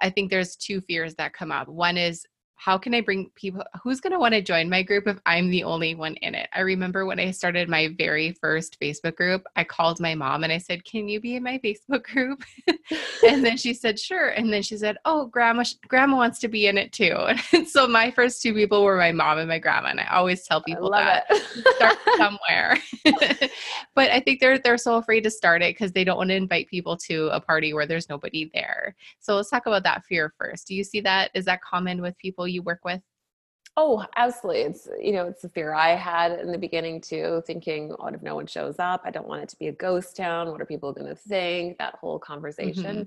I 0.02 0.10
think 0.10 0.30
there's 0.30 0.58
two 0.58 0.82
fears 0.82 1.16
that 1.16 1.34
come 1.34 1.54
up. 1.54 1.70
One 1.70 1.98
is 1.98 2.26
how 2.58 2.78
can 2.78 2.94
I 2.94 3.02
bring 3.02 3.30
people 3.36 3.64
who's 3.84 4.00
going 4.00 4.14
to 4.14 4.20
want 4.20 4.34
to 4.34 4.42
join 4.42 4.70
my 4.70 4.82
group 4.82 5.08
if 5.08 5.20
I'm 5.26 5.50
the 5.50 5.64
only 5.64 5.94
one 5.94 6.16
in 6.16 6.34
it? 6.34 6.50
I 6.54 6.62
remember 6.62 7.06
when 7.06 7.20
I 7.20 7.32
started 7.32 7.70
my 7.70 7.94
very 7.98 8.32
first 8.34 8.80
Facebook 8.80 9.16
group, 9.16 9.46
I 9.56 9.64
called 9.64 10.00
my 10.00 10.16
mom 10.16 10.44
and 10.44 10.52
I 10.52 10.58
said, 10.58 10.86
"Can 10.86 11.08
you 11.08 11.20
be 11.20 11.36
in 11.36 11.44
my 11.44 11.60
Facebook 11.64 12.04
group?" 12.04 12.44
and 13.28 13.46
then 13.46 13.58
she 13.58 13.74
said, 13.74 14.00
"Sure." 14.00 14.30
And 14.30 14.52
then 14.52 14.62
she 14.62 14.78
said, 14.78 14.98
"Oh, 15.06 15.26
grandma 15.26 15.64
grandma 15.88 16.16
wants 16.16 16.40
to 16.40 16.48
be 16.48 16.68
in 16.68 16.78
it 16.78 16.92
too." 16.92 17.16
And 17.54 17.68
so 17.68 17.88
my 17.88 18.12
first 18.12 18.42
two 18.42 18.54
people 18.54 18.84
were 18.84 18.98
my 18.98 19.12
mom 19.12 19.38
and 19.38 19.48
my 19.48 19.60
grandma, 19.60 19.90
and 19.90 20.00
I 20.00 20.08
always 20.08 20.46
tell 20.46 20.62
people 20.62 20.90
that 20.92 21.26
start 21.76 21.98
somewhere. 22.18 22.78
but 23.96 24.12
I 24.12 24.20
think 24.20 24.40
they're 24.40 24.60
they're 24.60 24.78
so 24.78 24.98
afraid 24.98 25.22
to 25.22 25.30
start 25.30 25.62
it 25.62 25.76
because 25.76 25.92
they 25.92 26.04
don't 26.04 26.18
want 26.18 26.30
to 26.30 26.36
invite 26.36 26.68
people 26.68 26.98
to 26.98 27.28
a 27.28 27.40
party 27.40 27.74
where 27.74 27.86
there's 27.86 28.10
nobody 28.10 28.50
there. 28.54 28.96
So 29.20 29.36
let's 29.36 29.50
talk 29.50 29.68
about 29.68 29.84
that 29.84 30.04
fear 30.06 30.34
first. 30.38 30.68
Do 30.68 30.76
you 30.76 30.84
see 30.84 31.02
that 31.02 31.32
is 31.34 31.46
that 31.46 31.62
common 31.62 32.02
with 32.02 32.18
people 32.18 32.45
you 32.46 32.62
work 32.62 32.80
with? 32.84 33.02
Oh, 33.78 34.06
absolutely. 34.16 34.62
It's, 34.62 34.88
you 35.02 35.12
know, 35.12 35.28
it's 35.28 35.44
a 35.44 35.50
fear 35.50 35.74
I 35.74 35.96
had 35.96 36.40
in 36.40 36.52
the 36.52 36.58
beginning 36.58 37.02
too, 37.02 37.44
thinking, 37.46 37.90
what 37.98 38.14
if 38.14 38.22
no 38.22 38.36
one 38.36 38.48
shows 38.48 38.76
up? 38.80 39.02
I 39.04 39.12
don't 39.12 39.28
want 39.28 39.44
it 39.44 39.50
to 39.50 39.58
be 39.58 39.68
a 39.68 39.74
ghost 39.74 40.16
town. 40.16 40.50
What 40.50 40.62
are 40.62 40.66
people 40.66 40.94
going 40.94 41.10
to 41.10 41.16
think? 41.16 41.78
That 41.78 41.96
whole 41.96 42.18
conversation. 42.18 42.84
Mm-hmm. 42.84 43.04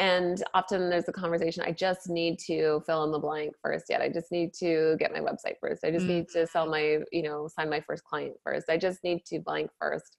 And 0.00 0.44
often 0.54 0.88
there's 0.88 1.08
a 1.08 1.12
conversation, 1.12 1.64
I 1.66 1.72
just 1.72 2.08
need 2.08 2.38
to 2.46 2.80
fill 2.86 3.02
in 3.02 3.10
the 3.10 3.18
blank 3.18 3.54
first 3.60 3.86
yet. 3.88 4.00
I 4.00 4.08
just 4.08 4.30
need 4.30 4.54
to 4.60 4.96
get 5.00 5.12
my 5.12 5.18
website 5.18 5.56
first. 5.60 5.82
I 5.82 5.90
just 5.90 6.04
mm-hmm. 6.04 6.14
need 6.14 6.28
to 6.28 6.46
sell 6.46 6.68
my, 6.68 6.98
you 7.10 7.22
know, 7.22 7.48
sign 7.48 7.68
my 7.68 7.80
first 7.80 8.04
client 8.04 8.36
first. 8.44 8.70
I 8.70 8.76
just 8.76 9.02
need 9.02 9.24
to 9.26 9.40
blank 9.40 9.70
first 9.80 10.16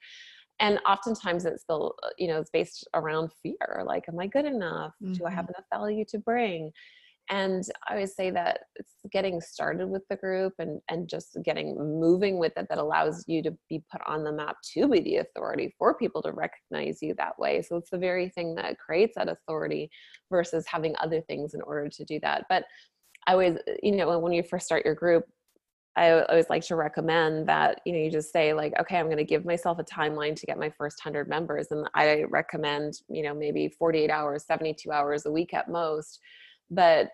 and 0.59 0.79
oftentimes 0.85 1.45
it's 1.45 1.63
still 1.63 1.95
you 2.17 2.27
know 2.27 2.39
it's 2.39 2.49
based 2.49 2.87
around 2.93 3.31
fear 3.41 3.83
like 3.85 4.03
am 4.09 4.19
i 4.19 4.27
good 4.27 4.45
enough 4.45 4.93
mm-hmm. 5.01 5.13
do 5.13 5.25
i 5.25 5.29
have 5.29 5.45
mm-hmm. 5.45 5.53
enough 5.55 5.65
value 5.71 6.05
to 6.05 6.17
bring 6.17 6.71
and 7.29 7.63
i 7.87 7.93
always 7.93 8.15
say 8.15 8.29
that 8.31 8.61
it's 8.75 8.93
getting 9.11 9.39
started 9.39 9.87
with 9.87 10.01
the 10.09 10.15
group 10.15 10.53
and 10.59 10.81
and 10.89 11.07
just 11.07 11.37
getting 11.43 11.75
moving 11.77 12.37
with 12.39 12.53
it 12.57 12.67
that 12.69 12.77
allows 12.77 13.23
you 13.27 13.41
to 13.41 13.55
be 13.69 13.83
put 13.91 14.01
on 14.07 14.23
the 14.23 14.31
map 14.31 14.57
to 14.63 14.87
be 14.87 14.99
the 15.01 15.17
authority 15.17 15.73
for 15.77 15.95
people 15.95 16.21
to 16.21 16.31
recognize 16.31 16.99
you 17.01 17.13
that 17.17 17.37
way. 17.39 17.61
So 17.61 17.77
it's 17.77 17.89
the 17.89 17.97
very 17.97 18.29
thing 18.29 18.55
that 18.55 18.77
creates 18.79 19.13
that 19.15 19.29
authority 19.29 19.89
versus 20.29 20.65
having 20.67 20.95
other 20.99 21.21
things 21.21 21.53
in 21.53 21.61
order 21.61 21.89
to 21.89 22.05
do 22.05 22.19
that. 22.21 22.45
But 22.49 22.65
i 23.27 23.33
always 23.33 23.57
you 23.83 23.91
know 23.95 24.17
when 24.19 24.33
you 24.33 24.43
first 24.43 24.65
start 24.65 24.85
your 24.85 24.95
group 24.95 25.25
I 25.95 26.21
always 26.21 26.49
like 26.49 26.63
to 26.67 26.75
recommend 26.75 27.49
that 27.49 27.81
you 27.85 27.91
know 27.93 27.99
you 27.99 28.09
just 28.09 28.31
say 28.31 28.53
like 28.53 28.73
okay 28.79 28.97
I'm 28.97 29.07
going 29.07 29.17
to 29.17 29.23
give 29.23 29.45
myself 29.45 29.79
a 29.79 29.83
timeline 29.83 30.35
to 30.35 30.45
get 30.45 30.57
my 30.57 30.69
first 30.69 31.03
100 31.03 31.27
members. 31.27 31.67
And 31.71 31.89
I 31.93 32.23
recommend 32.29 32.93
you 33.09 33.23
know 33.23 33.33
maybe 33.33 33.67
48 33.77 34.09
hours 34.09 34.45
72 34.45 34.91
hours 34.91 35.25
a 35.25 35.31
week 35.31 35.53
at 35.53 35.69
most. 35.69 36.19
But 36.71 37.09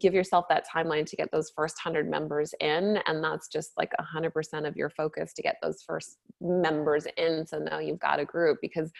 give 0.00 0.14
yourself 0.14 0.46
that 0.48 0.64
timeline 0.66 1.06
to 1.06 1.16
get 1.16 1.30
those 1.32 1.50
first 1.50 1.76
100 1.82 2.08
members 2.08 2.54
in 2.60 2.98
and 3.06 3.22
that's 3.22 3.48
just 3.48 3.72
like 3.78 3.92
100% 3.98 4.66
of 4.66 4.76
your 4.76 4.90
focus 4.90 5.32
to 5.32 5.42
get 5.42 5.56
those 5.62 5.82
first 5.82 6.18
members 6.40 7.06
in 7.16 7.46
so 7.46 7.58
now 7.58 7.78
you've 7.78 7.98
got 7.98 8.20
a 8.20 8.24
group 8.24 8.58
because 8.60 8.90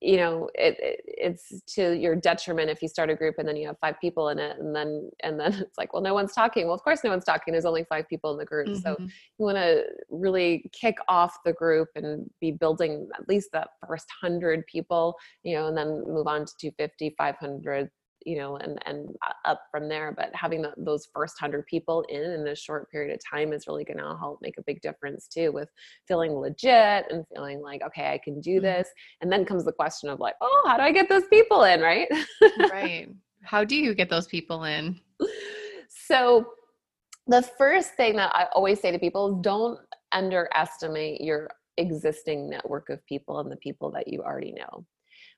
you 0.00 0.16
know 0.16 0.48
it, 0.54 0.76
it, 0.80 1.00
it's 1.06 1.62
to 1.66 1.96
your 1.96 2.16
detriment 2.16 2.70
if 2.70 2.80
you 2.82 2.88
start 2.88 3.10
a 3.10 3.14
group 3.14 3.36
and 3.38 3.46
then 3.46 3.56
you 3.56 3.66
have 3.66 3.78
five 3.78 3.94
people 4.00 4.30
in 4.30 4.38
it 4.38 4.58
and 4.58 4.74
then 4.74 5.10
and 5.22 5.38
then 5.38 5.52
it's 5.60 5.78
like 5.78 5.92
well 5.92 6.02
no 6.02 6.14
one's 6.14 6.32
talking 6.32 6.66
well 6.66 6.74
of 6.74 6.82
course 6.82 7.00
no 7.04 7.10
one's 7.10 7.24
talking 7.24 7.52
there's 7.52 7.64
only 7.64 7.84
five 7.84 8.08
people 8.08 8.32
in 8.32 8.38
the 8.38 8.44
group 8.44 8.66
mm-hmm. 8.66 8.80
so 8.80 8.96
you 8.98 9.44
want 9.44 9.56
to 9.56 9.84
really 10.10 10.68
kick 10.72 10.96
off 11.08 11.36
the 11.44 11.52
group 11.52 11.88
and 11.94 12.28
be 12.40 12.50
building 12.50 13.08
at 13.14 13.28
least 13.28 13.50
that 13.52 13.68
first 13.86 14.06
100 14.20 14.66
people 14.66 15.14
you 15.42 15.54
know 15.54 15.68
and 15.68 15.76
then 15.76 16.02
move 16.06 16.26
on 16.26 16.44
to 16.44 16.52
250 16.58 17.14
500 17.18 17.90
you 18.26 18.36
know 18.36 18.56
and 18.56 18.78
and 18.84 19.08
up 19.44 19.62
from 19.70 19.88
there 19.88 20.12
but 20.16 20.30
having 20.34 20.60
the, 20.60 20.72
those 20.76 21.08
first 21.14 21.40
100 21.40 21.64
people 21.66 22.04
in 22.08 22.22
in 22.22 22.48
a 22.48 22.56
short 22.56 22.90
period 22.90 23.14
of 23.14 23.20
time 23.30 23.52
is 23.52 23.66
really 23.66 23.84
going 23.84 23.98
to 23.98 24.16
help 24.18 24.38
make 24.42 24.58
a 24.58 24.62
big 24.66 24.80
difference 24.82 25.28
too 25.28 25.52
with 25.52 25.68
feeling 26.06 26.32
legit 26.32 27.06
and 27.10 27.24
feeling 27.32 27.62
like 27.62 27.80
okay 27.82 28.12
i 28.12 28.18
can 28.22 28.40
do 28.40 28.56
mm-hmm. 28.56 28.64
this. 28.64 28.88
And 29.20 29.30
then 29.30 29.44
comes 29.44 29.64
the 29.64 29.72
question 29.72 30.08
of 30.10 30.20
like 30.20 30.34
oh 30.40 30.64
how 30.66 30.76
do 30.76 30.82
i 30.82 30.92
get 30.92 31.08
those 31.08 31.26
people 31.28 31.64
in? 31.64 31.80
Right? 31.80 32.08
Right. 32.70 33.08
How 33.42 33.64
do 33.64 33.76
you 33.76 33.94
get 33.94 34.10
those 34.10 34.26
people 34.26 34.64
in? 34.64 34.98
So 35.88 36.46
the 37.26 37.42
first 37.42 37.94
thing 37.94 38.16
that 38.16 38.34
i 38.34 38.46
always 38.52 38.80
say 38.80 38.90
to 38.90 38.98
people 38.98 39.36
is 39.36 39.42
don't 39.42 39.78
underestimate 40.12 41.20
your 41.20 41.48
existing 41.76 42.48
network 42.48 42.88
of 42.88 43.04
people 43.06 43.38
and 43.40 43.50
the 43.50 43.56
people 43.56 43.90
that 43.90 44.08
you 44.08 44.22
already 44.22 44.52
know 44.52 44.84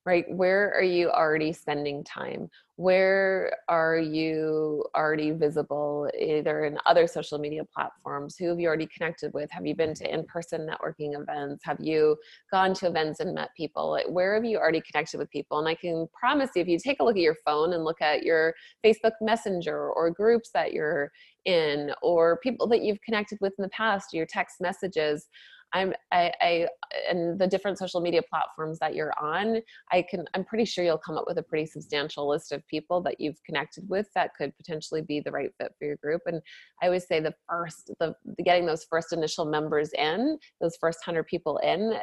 right? 0.06 0.24
Where 0.30 0.72
are 0.74 0.82
you 0.82 1.10
already 1.10 1.52
spending 1.52 2.02
time? 2.02 2.48
Where 2.76 3.52
are 3.68 3.98
you 3.98 4.84
already 4.96 5.32
visible, 5.32 6.08
either 6.18 6.64
in 6.64 6.78
other 6.86 7.06
social 7.06 7.38
media 7.38 7.62
platforms? 7.74 8.36
Who 8.38 8.48
have 8.48 8.60
you 8.60 8.68
already 8.68 8.86
connected 8.86 9.34
with? 9.34 9.50
Have 9.50 9.66
you 9.66 9.74
been 9.74 9.94
to 9.94 10.10
in 10.10 10.24
person 10.24 10.66
networking 10.66 11.20
events? 11.20 11.64
Have 11.64 11.78
you 11.80 12.16
gone 12.52 12.72
to 12.74 12.86
events 12.86 13.20
and 13.20 13.34
met 13.34 13.50
people? 13.56 13.98
Where 14.08 14.34
have 14.34 14.44
you 14.44 14.58
already 14.58 14.80
connected 14.80 15.18
with 15.18 15.28
people? 15.30 15.58
And 15.58 15.68
I 15.68 15.74
can 15.74 16.06
promise 16.18 16.50
you, 16.54 16.62
if 16.62 16.68
you 16.68 16.78
take 16.78 17.00
a 17.00 17.04
look 17.04 17.16
at 17.16 17.22
your 17.22 17.36
phone 17.44 17.72
and 17.72 17.84
look 17.84 18.00
at 18.00 18.22
your 18.22 18.54
Facebook 18.84 19.12
Messenger 19.20 19.90
or 19.90 20.10
groups 20.10 20.50
that 20.54 20.72
you're 20.72 21.10
in, 21.44 21.90
or 22.02 22.38
people 22.38 22.66
that 22.68 22.82
you've 22.82 23.00
connected 23.02 23.38
with 23.40 23.54
in 23.58 23.62
the 23.62 23.68
past, 23.70 24.14
your 24.14 24.26
text 24.26 24.60
messages, 24.60 25.28
I'm 25.72 25.92
I, 26.12 26.32
I 26.40 26.68
and 27.10 27.38
the 27.38 27.46
different 27.46 27.78
social 27.78 28.00
media 28.00 28.22
platforms 28.22 28.78
that 28.78 28.94
you're 28.94 29.12
on, 29.20 29.60
I 29.92 30.02
can 30.02 30.24
I'm 30.34 30.44
pretty 30.44 30.64
sure 30.64 30.84
you'll 30.84 30.98
come 30.98 31.16
up 31.18 31.24
with 31.26 31.38
a 31.38 31.42
pretty 31.42 31.66
substantial 31.66 32.28
list 32.28 32.52
of 32.52 32.66
people 32.66 33.00
that 33.02 33.20
you've 33.20 33.42
connected 33.44 33.88
with 33.88 34.06
that 34.14 34.34
could 34.36 34.56
potentially 34.56 35.02
be 35.02 35.20
the 35.20 35.30
right 35.30 35.50
fit 35.60 35.74
for 35.78 35.84
your 35.84 35.96
group. 35.96 36.22
And 36.26 36.40
I 36.82 36.86
always 36.86 37.06
say 37.06 37.20
the 37.20 37.34
first 37.48 37.90
the, 38.00 38.14
the 38.36 38.42
getting 38.42 38.66
those 38.66 38.84
first 38.88 39.12
initial 39.12 39.44
members 39.44 39.90
in, 39.92 40.38
those 40.60 40.76
first 40.80 41.00
hundred 41.04 41.26
people 41.26 41.58
in, 41.58 41.94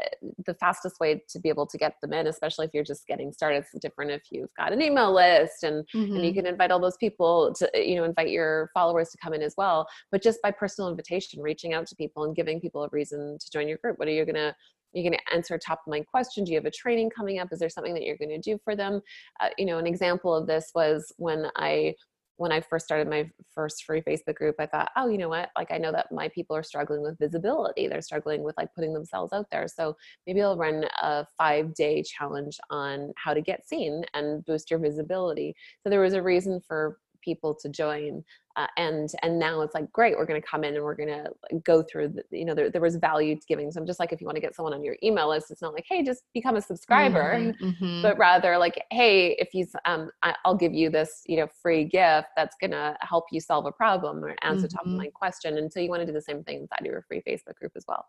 the 0.45 0.53
fastest 0.55 0.99
way 0.99 1.23
to 1.29 1.39
be 1.39 1.49
able 1.49 1.65
to 1.67 1.77
get 1.77 1.95
them 2.01 2.13
in, 2.13 2.27
especially 2.27 2.65
if 2.67 2.73
you're 2.73 2.83
just 2.83 3.07
getting 3.07 3.31
started, 3.31 3.57
it's 3.57 3.71
different 3.81 4.11
if 4.11 4.23
you've 4.31 4.53
got 4.55 4.73
an 4.73 4.81
email 4.81 5.13
list 5.13 5.63
and 5.63 5.85
mm-hmm. 5.93 6.15
and 6.15 6.23
you 6.23 6.31
mm-hmm. 6.31 6.39
can 6.39 6.45
invite 6.45 6.71
all 6.71 6.79
those 6.79 6.97
people 6.97 7.53
to 7.55 7.69
you 7.73 7.95
know 7.95 8.03
invite 8.03 8.29
your 8.29 8.69
followers 8.73 9.09
to 9.09 9.17
come 9.17 9.33
in 9.33 9.41
as 9.41 9.55
well. 9.57 9.87
But 10.11 10.21
just 10.21 10.39
by 10.43 10.51
personal 10.51 10.89
invitation, 10.89 11.41
reaching 11.41 11.73
out 11.73 11.87
to 11.87 11.95
people 11.95 12.23
and 12.25 12.35
giving 12.35 12.61
people 12.61 12.83
a 12.83 12.89
reason 12.91 13.37
to 13.39 13.54
join 13.59 13.67
your 13.67 13.77
group? 13.77 13.97
What 13.99 14.07
are 14.07 14.11
you 14.11 14.25
gonna 14.25 14.55
you're 14.95 15.03
going 15.03 15.19
to 15.19 15.35
answer 15.35 15.57
top 15.57 15.81
of 15.85 15.91
mind 15.91 16.07
questions. 16.07 16.47
Do 16.47 16.53
you 16.53 16.57
have 16.57 16.65
a 16.65 16.71
training 16.71 17.09
coming 17.09 17.39
up? 17.39 17.49
Is 17.51 17.59
there 17.59 17.69
something 17.69 17.93
that 17.93 18.03
you're 18.03 18.17
going 18.17 18.29
to 18.29 18.39
do 18.39 18.57
for 18.63 18.75
them? 18.75 19.01
Uh, 19.41 19.49
you 19.57 19.65
know, 19.65 19.77
an 19.77 19.85
example 19.85 20.33
of 20.33 20.47
this 20.47 20.71
was 20.73 21.11
when 21.17 21.47
I 21.57 21.95
when 22.37 22.51
I 22.51 22.59
first 22.59 22.85
started 22.85 23.09
my 23.09 23.29
first 23.53 23.85
free 23.85 24.01
Facebook 24.01 24.35
group, 24.35 24.55
I 24.59 24.65
thought, 24.65 24.91
oh, 24.97 25.07
you 25.07 25.17
know 25.17 25.29
what? 25.29 25.51
Like, 25.55 25.71
I 25.71 25.77
know 25.77 25.93
that 25.93 26.11
my 26.11 26.27
people 26.27 26.53
are 26.53 26.63
struggling 26.63 27.01
with 27.01 27.17
visibility. 27.17 27.87
They're 27.87 28.01
struggling 28.01 28.43
with 28.43 28.57
like 28.57 28.73
putting 28.75 28.93
themselves 28.93 29.31
out 29.31 29.45
there. 29.51 29.67
So 29.69 29.95
maybe 30.27 30.41
I'll 30.41 30.57
run 30.57 30.85
a 31.01 31.25
five 31.37 31.73
day 31.75 32.03
challenge 32.03 32.57
on 32.69 33.13
how 33.15 33.33
to 33.33 33.41
get 33.41 33.65
seen 33.65 34.03
and 34.13 34.43
boost 34.45 34.69
your 34.69 34.79
visibility. 34.79 35.55
So 35.81 35.89
there 35.89 36.01
was 36.01 36.13
a 36.13 36.21
reason 36.21 36.59
for 36.67 36.97
people 37.25 37.55
to 37.55 37.67
join 37.67 38.23
uh, 38.55 38.67
and 38.77 39.09
and 39.21 39.37
now 39.37 39.61
it's 39.61 39.73
like 39.73 39.91
great 39.91 40.15
we're 40.17 40.25
going 40.25 40.41
to 40.41 40.47
come 40.47 40.63
in 40.63 40.75
and 40.75 40.83
we're 40.83 40.95
going 40.95 41.09
to 41.09 41.59
go 41.65 41.83
through 41.83 42.07
the, 42.07 42.23
you 42.31 42.45
know 42.45 42.53
there, 42.53 42.69
there 42.69 42.81
was 42.81 42.95
value 42.95 43.35
to 43.35 43.41
giving 43.47 43.71
so 43.71 43.79
i'm 43.79 43.85
just 43.85 43.99
like 43.99 44.13
if 44.13 44.21
you 44.21 44.25
want 44.25 44.35
to 44.35 44.41
get 44.41 44.55
someone 44.55 44.73
on 44.73 44.83
your 44.83 44.95
email 45.03 45.29
list 45.29 45.51
it's 45.51 45.61
not 45.61 45.73
like 45.73 45.85
hey 45.89 46.03
just 46.03 46.23
become 46.33 46.55
a 46.55 46.61
subscriber 46.61 47.35
mm-hmm, 47.35 47.65
mm-hmm. 47.65 48.01
but 48.01 48.17
rather 48.17 48.57
like 48.57 48.81
hey 48.91 49.35
if 49.39 49.53
you 49.53 49.65
um 49.85 50.09
i'll 50.45 50.55
give 50.55 50.73
you 50.73 50.89
this 50.89 51.23
you 51.25 51.37
know 51.37 51.47
free 51.61 51.83
gift 51.83 52.27
that's 52.35 52.55
going 52.61 52.71
to 52.71 52.95
help 53.01 53.25
you 53.31 53.41
solve 53.41 53.65
a 53.65 53.71
problem 53.71 54.23
or 54.23 54.35
answer 54.43 54.67
mm-hmm. 54.67 54.75
top 54.75 54.85
of 54.85 54.89
mm-hmm. 54.89 54.99
mind 54.99 55.13
question 55.13 55.57
and 55.57 55.71
so 55.71 55.79
you 55.79 55.89
want 55.89 56.01
to 56.01 56.05
do 56.05 56.13
the 56.13 56.21
same 56.21 56.43
thing 56.43 56.59
inside 56.61 56.85
your 56.85 57.03
free 57.07 57.21
facebook 57.27 57.55
group 57.55 57.71
as 57.75 57.83
well 57.87 58.05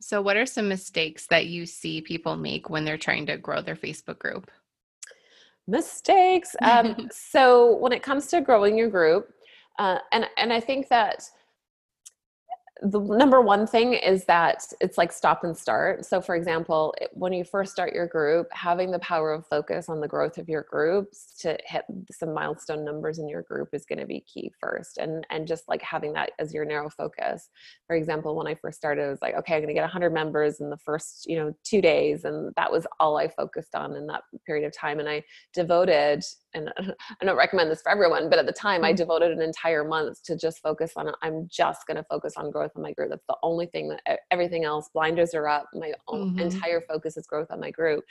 so 0.00 0.22
what 0.22 0.36
are 0.36 0.46
some 0.46 0.68
mistakes 0.68 1.26
that 1.26 1.46
you 1.46 1.66
see 1.66 2.00
people 2.00 2.36
make 2.36 2.70
when 2.70 2.84
they're 2.84 2.96
trying 2.96 3.26
to 3.26 3.36
grow 3.36 3.60
their 3.60 3.76
facebook 3.76 4.18
group 4.18 4.50
mistakes. 5.68 6.56
Um, 6.62 7.08
so 7.12 7.76
when 7.76 7.92
it 7.92 8.02
comes 8.02 8.26
to 8.28 8.40
growing 8.40 8.76
your 8.76 8.88
group 8.88 9.32
uh, 9.78 9.98
and 10.12 10.26
and 10.36 10.52
I 10.52 10.60
think 10.60 10.88
that 10.88 11.22
the 12.82 13.00
number 13.00 13.40
one 13.40 13.66
thing 13.66 13.94
is 13.94 14.24
that 14.26 14.64
it's 14.80 14.96
like 14.96 15.12
stop 15.12 15.42
and 15.42 15.56
start. 15.56 16.04
So, 16.04 16.20
for 16.20 16.36
example, 16.36 16.94
when 17.12 17.32
you 17.32 17.44
first 17.44 17.72
start 17.72 17.92
your 17.92 18.06
group, 18.06 18.46
having 18.52 18.90
the 18.90 18.98
power 19.00 19.32
of 19.32 19.46
focus 19.46 19.88
on 19.88 20.00
the 20.00 20.08
growth 20.08 20.38
of 20.38 20.48
your 20.48 20.66
groups 20.70 21.34
to 21.40 21.58
hit 21.64 21.84
some 22.12 22.32
milestone 22.32 22.84
numbers 22.84 23.18
in 23.18 23.28
your 23.28 23.42
group 23.42 23.70
is 23.72 23.84
going 23.84 23.98
to 23.98 24.06
be 24.06 24.20
key 24.32 24.52
first. 24.60 24.98
And 24.98 25.26
and 25.30 25.46
just 25.46 25.68
like 25.68 25.82
having 25.82 26.12
that 26.12 26.30
as 26.38 26.54
your 26.54 26.64
narrow 26.64 26.88
focus. 26.88 27.48
For 27.86 27.96
example, 27.96 28.36
when 28.36 28.46
I 28.46 28.54
first 28.54 28.78
started, 28.78 29.06
I 29.06 29.10
was 29.10 29.22
like, 29.22 29.34
okay, 29.34 29.54
I'm 29.54 29.60
going 29.60 29.68
to 29.68 29.74
get 29.74 29.82
100 29.82 30.12
members 30.12 30.60
in 30.60 30.70
the 30.70 30.78
first 30.78 31.26
you 31.26 31.36
know 31.36 31.52
two 31.64 31.82
days, 31.82 32.24
and 32.24 32.52
that 32.56 32.70
was 32.70 32.86
all 33.00 33.18
I 33.18 33.28
focused 33.28 33.74
on 33.74 33.96
in 33.96 34.06
that 34.06 34.22
period 34.46 34.66
of 34.66 34.72
time. 34.72 35.00
And 35.00 35.08
I 35.08 35.24
devoted 35.52 36.22
and 36.58 36.72
I 37.20 37.24
don't 37.24 37.36
recommend 37.36 37.70
this 37.70 37.82
for 37.82 37.90
everyone, 37.90 38.28
but 38.28 38.38
at 38.38 38.46
the 38.46 38.52
time 38.52 38.84
I 38.84 38.90
mm-hmm. 38.90 38.96
devoted 38.96 39.32
an 39.32 39.40
entire 39.40 39.84
month 39.84 40.22
to 40.24 40.36
just 40.36 40.60
focus 40.62 40.92
on 40.96 41.10
I'm 41.22 41.48
just 41.48 41.86
going 41.86 41.96
to 41.96 42.04
focus 42.04 42.34
on 42.36 42.50
growth 42.50 42.72
on 42.76 42.82
my 42.82 42.92
group. 42.92 43.10
That's 43.10 43.26
the 43.28 43.36
only 43.42 43.66
thing 43.66 43.88
that 43.88 44.20
everything 44.30 44.64
else 44.64 44.90
blinders 44.92 45.34
are 45.34 45.48
up. 45.48 45.66
My 45.72 45.92
mm-hmm. 46.08 46.38
entire 46.38 46.82
focus 46.82 47.16
is 47.16 47.26
growth 47.26 47.48
on 47.50 47.60
my 47.60 47.70
group. 47.70 48.04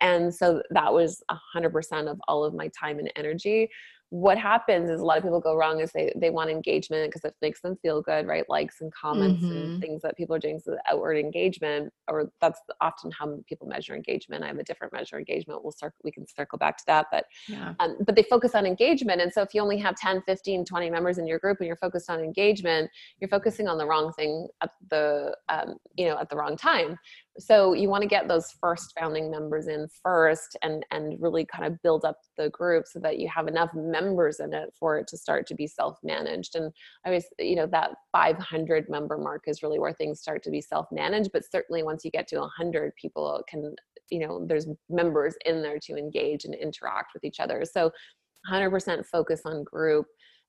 And 0.00 0.34
so 0.34 0.62
that 0.70 0.92
was 0.92 1.22
100% 1.54 2.10
of 2.10 2.20
all 2.28 2.44
of 2.44 2.54
my 2.54 2.68
time 2.68 2.98
and 2.98 3.10
energy. 3.16 3.70
What 4.10 4.38
happens 4.38 4.88
is 4.88 5.00
a 5.00 5.04
lot 5.04 5.18
of 5.18 5.24
people 5.24 5.40
go 5.40 5.56
wrong 5.56 5.80
is 5.80 5.90
they, 5.92 6.12
they 6.16 6.30
want 6.30 6.48
engagement 6.48 7.10
because 7.10 7.24
it 7.24 7.34
makes 7.42 7.60
them 7.60 7.76
feel 7.82 8.00
good 8.00 8.26
right? 8.26 8.48
Likes 8.48 8.80
and 8.80 8.92
comments 8.94 9.42
mm-hmm. 9.42 9.56
and 9.56 9.80
things 9.80 10.02
that 10.02 10.16
people 10.16 10.36
are 10.36 10.38
doing. 10.38 10.60
So 10.60 10.76
outward 10.88 11.16
engagement 11.18 11.92
or 12.08 12.30
that's 12.40 12.60
often 12.80 13.10
how 13.10 13.38
people 13.48 13.66
measure 13.66 13.94
engagement. 13.94 14.44
I 14.44 14.48
have 14.48 14.58
a 14.58 14.64
different 14.64 14.92
measure 14.92 15.18
engagement. 15.18 15.62
We'll 15.62 15.72
circle 15.72 15.96
we 16.04 16.12
can 16.12 16.26
circle 16.26 16.58
back 16.58 16.76
to 16.78 16.84
that 16.86 17.06
but 17.10 17.24
yeah. 17.48 17.74
um, 17.80 17.96
but 18.06 18.14
they 18.14 18.22
focus 18.22 18.54
on 18.54 18.64
engagement. 18.64 19.20
And 19.20 19.32
so 19.32 19.42
if 19.42 19.54
you 19.54 19.60
only 19.60 19.78
have 19.78 19.96
10 19.96 20.22
15 20.22 20.64
20 20.64 20.90
members 20.90 21.18
in 21.18 21.26
your 21.26 21.38
group 21.38 21.58
and 21.58 21.66
you're 21.66 21.76
focused 21.76 22.08
on 22.08 22.20
engagement 22.20 22.90
you're 23.20 23.28
focusing 23.28 23.68
on 23.68 23.78
the 23.78 23.86
wrong 23.86 24.12
thing 24.12 24.48
at 24.62 24.70
the 24.90 25.36
um, 25.48 25.76
you 25.96 26.06
know 26.06 26.18
at 26.18 26.28
the 26.28 26.36
wrong 26.36 26.56
time 26.56 26.96
so 27.38 27.72
you 27.72 27.88
want 27.88 28.02
to 28.02 28.08
get 28.08 28.28
those 28.28 28.52
first 28.60 28.92
founding 28.98 29.30
members 29.30 29.68
in 29.68 29.86
first 30.02 30.56
and 30.62 30.84
and 30.90 31.20
really 31.20 31.44
kind 31.44 31.64
of 31.64 31.80
build 31.82 32.04
up 32.04 32.18
the 32.36 32.50
group 32.50 32.86
so 32.86 32.98
that 33.00 33.18
you 33.18 33.28
have 33.28 33.48
enough 33.48 33.70
members 33.74 34.40
in 34.40 34.52
it 34.54 34.72
for 34.78 34.98
it 34.98 35.06
to 35.08 35.16
start 35.16 35.46
to 35.46 35.54
be 35.54 35.66
self-managed. 35.66 36.54
And 36.54 36.72
i 37.04 37.08
always 37.08 37.26
you 37.38 37.56
know 37.56 37.66
that 37.66 37.90
500 38.12 38.88
member 38.88 39.18
mark 39.18 39.44
is 39.46 39.62
really 39.62 39.78
where 39.78 39.92
things 39.92 40.20
start 40.20 40.42
to 40.44 40.50
be 40.50 40.60
self-managed 40.60 41.30
but 41.32 41.50
certainly 41.50 41.82
once 41.82 42.04
you 42.04 42.10
get 42.10 42.26
to 42.28 42.38
100 42.38 42.94
people 42.96 43.42
can 43.48 43.74
you 44.10 44.20
know 44.20 44.44
there's 44.46 44.66
members 44.88 45.34
in 45.44 45.62
there 45.62 45.78
to 45.80 45.96
engage 45.96 46.44
and 46.44 46.54
interact 46.54 47.12
with 47.14 47.24
each 47.24 47.40
other. 47.40 47.64
So 47.64 47.90
100% 48.50 49.04
focus 49.06 49.42
on 49.44 49.64
group 49.64 50.06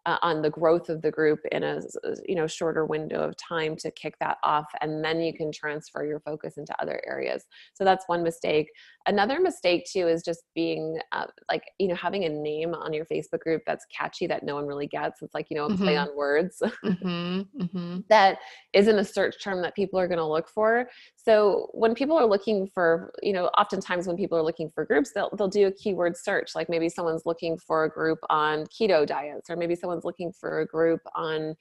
uh, 0.07 0.17
on 0.21 0.41
the 0.41 0.49
growth 0.49 0.87
of 0.87 1.01
the 1.01 1.11
group 1.11 1.39
in 1.51 1.63
a 1.63 1.81
you 2.25 2.33
know 2.33 2.47
shorter 2.47 2.85
window 2.85 3.21
of 3.21 3.35
time 3.35 3.75
to 3.75 3.91
kick 3.91 4.15
that 4.19 4.37
off 4.41 4.65
and 4.81 5.03
then 5.03 5.19
you 5.19 5.33
can 5.33 5.51
transfer 5.51 6.05
your 6.05 6.21
focus 6.21 6.57
into 6.57 6.73
other 6.81 7.01
areas 7.05 7.43
so 7.73 7.83
that's 7.83 8.05
one 8.07 8.23
mistake 8.23 8.71
another 9.07 9.41
mistake 9.41 9.85
too 9.91 10.07
is 10.07 10.23
just 10.23 10.43
being 10.55 10.97
uh, 11.11 11.25
like 11.51 11.63
you 11.77 11.89
know 11.89 11.95
having 11.95 12.23
a 12.23 12.29
name 12.29 12.73
on 12.73 12.93
your 12.93 13.05
facebook 13.05 13.41
group 13.41 13.61
that's 13.67 13.85
catchy 13.85 14.25
that 14.25 14.43
no 14.43 14.55
one 14.55 14.65
really 14.65 14.87
gets 14.87 15.21
it's 15.21 15.33
like 15.33 15.47
you 15.49 15.57
know 15.57 15.65
a 15.65 15.75
play 15.75 15.95
mm-hmm. 15.95 16.09
on 16.09 16.17
words 16.17 16.61
mm-hmm. 16.85 17.41
Mm-hmm. 17.61 17.99
that 18.09 18.37
isn't 18.71 18.97
a 18.97 19.03
search 19.03 19.43
term 19.43 19.61
that 19.61 19.75
people 19.75 19.99
are 19.99 20.07
going 20.07 20.19
to 20.19 20.25
look 20.25 20.47
for 20.47 20.89
so 21.17 21.67
when 21.73 21.93
people 21.93 22.17
are 22.17 22.25
looking 22.25 22.65
for 22.65 23.13
you 23.21 23.33
know 23.33 23.47
oftentimes 23.57 24.07
when 24.07 24.15
people 24.15 24.37
are 24.37 24.43
looking 24.43 24.69
for 24.69 24.85
groups 24.85 25.11
they'll, 25.11 25.29
they'll 25.37 25.49
do 25.49 25.67
a 25.67 25.71
keyword 25.71 26.15
search 26.15 26.55
like 26.55 26.69
maybe 26.69 26.87
someone's 26.87 27.25
looking 27.25 27.57
for 27.57 27.83
a 27.83 27.89
group 27.89 28.19
on 28.29 28.65
keto 28.67 29.05
diets 29.05 29.49
or 29.49 29.57
maybe 29.57 29.75
someone's 29.75 29.96
looking 30.05 30.31
for 30.31 30.61
a 30.61 30.67
group 30.67 31.01
on 31.15 31.55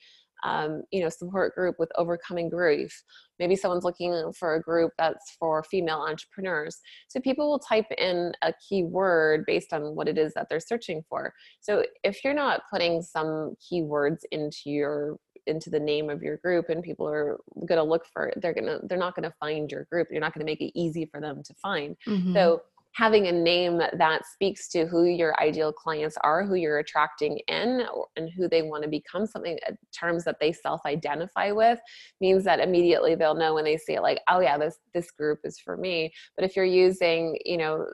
um, 0.44 0.82
you 0.90 1.02
know 1.02 1.08
support 1.08 1.54
group 1.54 1.76
with 1.78 1.90
overcoming 1.96 2.48
grief. 2.48 3.02
Maybe 3.38 3.56
someone's 3.56 3.84
looking 3.84 4.32
for 4.38 4.54
a 4.54 4.60
group 4.60 4.92
that's 4.98 5.36
for 5.38 5.62
female 5.64 6.04
entrepreneurs. 6.06 6.78
So 7.08 7.20
people 7.20 7.50
will 7.50 7.58
type 7.58 7.90
in 7.98 8.32
a 8.42 8.52
keyword 8.68 9.44
based 9.46 9.72
on 9.72 9.94
what 9.94 10.08
it 10.08 10.18
is 10.18 10.34
that 10.34 10.48
they're 10.48 10.60
searching 10.60 11.02
for. 11.08 11.32
So 11.60 11.84
if 12.04 12.22
you're 12.24 12.34
not 12.34 12.62
putting 12.70 13.02
some 13.02 13.54
keywords 13.60 14.20
into 14.30 14.70
your 14.70 15.16
into 15.46 15.70
the 15.70 15.78
name 15.78 16.10
of 16.10 16.22
your 16.22 16.38
group 16.38 16.68
and 16.70 16.82
people 16.82 17.08
are 17.08 17.38
going 17.66 17.78
to 17.78 17.82
look 17.84 18.04
for 18.12 18.26
it 18.26 18.40
they're 18.42 18.52
going 18.52 18.66
to 18.66 18.80
they're 18.88 18.98
not 18.98 19.14
going 19.14 19.28
to 19.28 19.34
find 19.38 19.70
your 19.70 19.84
group. 19.84 20.08
You're 20.10 20.20
not 20.20 20.34
going 20.34 20.44
to 20.44 20.50
make 20.50 20.60
it 20.60 20.76
easy 20.78 21.06
for 21.06 21.20
them 21.20 21.42
to 21.44 21.54
find. 21.54 21.96
Mm-hmm. 22.06 22.34
so 22.34 22.62
having 22.96 23.26
a 23.26 23.32
name 23.32 23.76
that 23.76 24.24
speaks 24.24 24.68
to 24.68 24.86
who 24.86 25.04
your 25.04 25.38
ideal 25.38 25.70
clients 25.70 26.16
are 26.24 26.44
who 26.44 26.54
you're 26.54 26.78
attracting 26.78 27.38
in 27.46 27.84
and 28.16 28.30
who 28.34 28.48
they 28.48 28.62
want 28.62 28.82
to 28.82 28.88
become 28.88 29.26
something 29.26 29.58
uh, 29.68 29.72
terms 29.92 30.24
that 30.24 30.40
they 30.40 30.50
self-identify 30.50 31.52
with 31.52 31.78
means 32.22 32.42
that 32.42 32.58
immediately 32.58 33.14
they'll 33.14 33.34
know 33.34 33.52
when 33.52 33.64
they 33.64 33.76
see 33.76 33.92
it 33.92 34.00
like 34.00 34.20
oh 34.30 34.40
yeah 34.40 34.56
this 34.56 34.78
this 34.94 35.10
group 35.10 35.40
is 35.44 35.58
for 35.58 35.76
me. 35.76 36.10
But 36.36 36.46
if 36.46 36.56
you're 36.56 36.64
using 36.64 37.38
you 37.44 37.58
know 37.58 37.86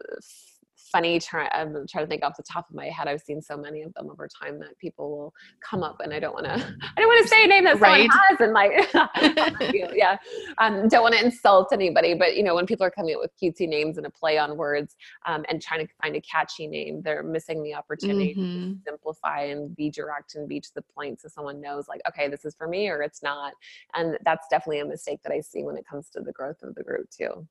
funny 0.92 1.18
try, 1.18 1.48
i'm 1.54 1.86
trying 1.88 2.04
to 2.04 2.08
think 2.08 2.22
off 2.22 2.36
the 2.36 2.42
top 2.42 2.68
of 2.68 2.76
my 2.76 2.86
head 2.86 3.08
i've 3.08 3.20
seen 3.20 3.40
so 3.40 3.56
many 3.56 3.82
of 3.82 3.92
them 3.94 4.10
over 4.10 4.28
time 4.28 4.58
that 4.58 4.76
people 4.78 5.10
will 5.10 5.34
come 5.60 5.82
up 5.82 5.96
and 6.00 6.12
i 6.12 6.20
don't 6.20 6.34
want 6.34 6.44
to 6.44 6.52
i 6.96 7.00
don't 7.00 7.08
want 7.08 7.22
to 7.22 7.28
say 7.28 7.44
a 7.44 7.46
name 7.46 7.64
that 7.64 7.80
right. 7.80 8.08
someone 8.10 8.26
has 8.28 8.40
and 8.40 8.52
like 9.72 9.94
yeah 9.94 10.16
um, 10.58 10.86
don't 10.88 11.02
want 11.02 11.14
to 11.14 11.24
insult 11.24 11.72
anybody 11.72 12.14
but 12.14 12.36
you 12.36 12.42
know 12.42 12.54
when 12.54 12.66
people 12.66 12.84
are 12.84 12.90
coming 12.90 13.14
up 13.14 13.20
with 13.20 13.30
cutesy 13.42 13.66
names 13.66 13.96
and 13.96 14.06
a 14.06 14.10
play 14.10 14.36
on 14.36 14.56
words 14.56 14.94
um, 15.26 15.44
and 15.48 15.62
trying 15.62 15.84
to 15.84 15.92
find 16.02 16.14
a 16.14 16.20
catchy 16.20 16.66
name 16.66 17.00
they're 17.02 17.22
missing 17.22 17.62
the 17.62 17.74
opportunity 17.74 18.34
mm-hmm. 18.34 18.72
to 18.72 18.78
simplify 18.86 19.40
and 19.40 19.74
be 19.74 19.90
direct 19.90 20.34
and 20.34 20.48
be 20.48 20.60
to 20.60 20.70
the 20.74 20.82
point 20.82 21.20
so 21.20 21.28
someone 21.28 21.60
knows 21.60 21.88
like 21.88 22.02
okay 22.06 22.28
this 22.28 22.44
is 22.44 22.54
for 22.54 22.68
me 22.68 22.88
or 22.88 23.02
it's 23.02 23.22
not 23.22 23.54
and 23.94 24.18
that's 24.24 24.46
definitely 24.50 24.80
a 24.80 24.84
mistake 24.84 25.20
that 25.22 25.32
i 25.32 25.40
see 25.40 25.62
when 25.62 25.76
it 25.76 25.86
comes 25.88 26.10
to 26.10 26.20
the 26.20 26.32
growth 26.32 26.62
of 26.62 26.74
the 26.74 26.82
group 26.82 27.08
too 27.10 27.46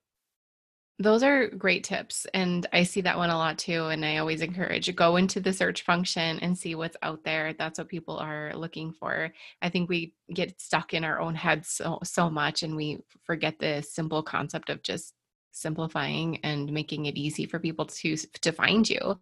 those 1.01 1.24
are 1.24 1.48
great 1.48 1.83
tips. 1.83 2.25
And 2.33 2.66
I 2.72 2.83
see 2.83 3.01
that 3.01 3.18
one 3.18 3.29
a 3.29 3.37
lot 3.37 3.57
too. 3.57 3.87
And 3.87 4.05
I 4.05 4.18
always 4.18 4.42
encourage 4.42 4.94
go 4.96 5.18
into 5.18 5.40
the 5.40 5.53
search 5.53 5.83
function 5.83 6.40
and 6.40 6.57
see 6.57 6.75
what's 6.75 6.98
out 7.01 7.24
there. 7.24 7.53
That's 7.53 7.79
what 7.79 7.90
people 7.90 8.18
are 8.18 8.53
looking 8.55 8.94
for. 8.94 9.33
I 9.61 9.70
think 9.70 9.90
we 9.90 10.14
get 10.33 10.59
stuck 10.61 10.94
in 10.94 11.03
our 11.03 11.20
own 11.20 11.35
heads 11.35 11.70
so 11.70 12.00
so 12.03 12.29
much 12.29 12.64
and 12.64 12.75
we 12.75 13.00
forget 13.24 13.59
the 13.59 13.81
simple 13.81 14.24
concept 14.24 14.70
of 14.70 14.83
just 14.83 15.14
simplifying 15.51 16.37
and 16.44 16.72
making 16.72 17.05
it 17.05 17.18
easy 17.18 17.46
for 17.46 17.59
people 17.59 17.85
to 17.85 18.16
to 18.16 18.51
find 18.51 18.90
you. 18.90 19.20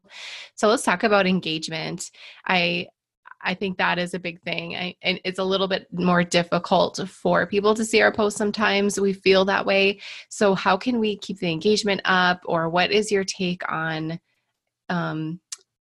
So 0.56 0.68
let's 0.68 0.84
talk 0.84 1.04
about 1.04 1.28
engagement. 1.28 2.12
I 2.46 2.88
I 3.42 3.54
think 3.54 3.78
that 3.78 4.00
is 4.00 4.14
a 4.14 4.20
big 4.20 4.42
thing. 4.42 4.76
I, 4.76 4.96
and 5.02 5.20
it's 5.24 5.40
a 5.40 5.44
little 5.44 5.68
bit 5.68 5.88
more 5.92 6.24
difficult 6.24 7.00
for 7.08 7.46
people 7.46 7.74
to 7.76 7.86
see 7.86 8.02
our 8.02 8.12
posts 8.12 8.38
sometimes. 8.38 9.00
We 9.00 9.14
feel 9.14 9.46
that 9.46 9.66
way. 9.66 10.00
So, 10.30 10.56
how 10.56 10.78
can 10.78 11.00
we 11.00 11.18
keep 11.18 11.40
the 11.40 11.52
engagement 11.52 12.02
up? 12.06 12.42
Or, 12.46 12.70
what 12.70 12.92
is 12.92 13.12
your 13.12 13.24
take 13.24 13.70
on 13.72 14.20
um, 14.90 15.40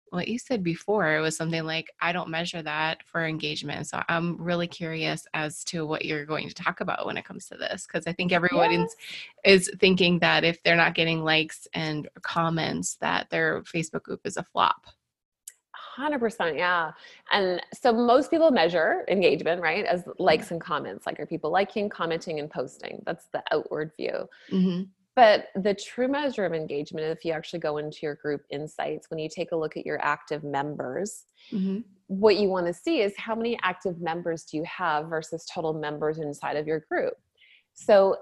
what 0.10 0.28
you 0.28 0.40
said 0.40 0.64
before? 0.64 1.16
It 1.16 1.22
was 1.22 1.36
something 1.38 1.64
like, 1.64 1.92
I 2.02 2.12
don't 2.12 2.30
measure 2.30 2.62
that 2.64 3.04
for 3.06 3.26
engagement. 3.26 3.88
So, 3.88 4.02
I'm 4.10 4.42
really 4.42 4.68
curious 4.68 5.26
as 5.36 5.64
to 5.66 5.86
what 5.86 6.06
you're 6.06 6.26
going 6.26 6.50
to 6.50 6.56
talk 6.56 6.82
about 6.82 7.06
when 7.06 7.18
it 7.18 7.26
comes 7.26 7.48
to 7.48 7.58
this. 7.58 7.86
Because 7.86 8.08
I 8.08 8.14
think 8.14 8.32
everyone 8.32 8.72
yes. 8.72 8.96
is, 9.44 9.70
is 9.70 9.76
thinking 9.80 10.20
that 10.20 10.44
if 10.44 10.62
they're 10.64 10.76
not 10.76 10.96
getting 10.96 11.24
likes 11.24 11.68
and 11.74 12.10
comments, 12.22 12.98
that 13.02 13.30
their 13.30 13.62
Facebook 13.62 14.04
group 14.04 14.22
is 14.26 14.38
a 14.38 14.44
flop. 14.44 14.88
100% 15.98 16.58
yeah. 16.58 16.92
And 17.32 17.62
so 17.74 17.94
most 17.94 18.32
people 18.32 18.52
measure 18.52 19.06
engagement 19.10 19.62
right 19.62 19.86
as 19.86 20.04
likes 20.20 20.52
and 20.52 20.60
comments 20.60 21.06
like 21.06 21.20
are 21.20 21.26
people 21.26 21.52
liking 21.52 21.90
commenting 21.90 22.40
and 22.40 22.50
posting? 22.50 23.02
That's 23.06 23.28
the 23.34 23.44
outward 23.52 23.92
view. 23.98 24.28
Mm-hmm. 24.52 24.84
but 25.16 25.48
the 25.56 25.76
true 25.76 26.08
measure 26.08 26.46
of 26.46 26.54
engagement 26.54 27.06
if 27.06 27.24
you 27.24 27.32
actually 27.34 27.60
go 27.60 27.78
into 27.78 28.00
your 28.02 28.16
group 28.16 28.42
insights 28.50 29.10
when 29.10 29.20
you 29.20 29.30
take 29.30 29.52
a 29.52 29.56
look 29.56 29.78
at 29.78 29.86
your 29.86 30.04
active 30.04 30.44
members 30.44 31.26
mm-hmm. 31.52 31.80
what 32.08 32.38
you 32.38 32.50
want 32.50 32.66
to 32.68 32.74
see 32.74 33.02
is 33.02 33.14
how 33.18 33.36
many 33.36 33.58
active 33.62 34.02
members 34.02 34.44
do 34.44 34.58
you 34.58 34.64
have 34.66 35.08
versus 35.08 35.46
total 35.54 35.74
members 35.74 36.20
inside 36.20 36.58
of 36.58 36.68
your 36.68 36.82
group? 36.90 37.14
So 37.74 38.18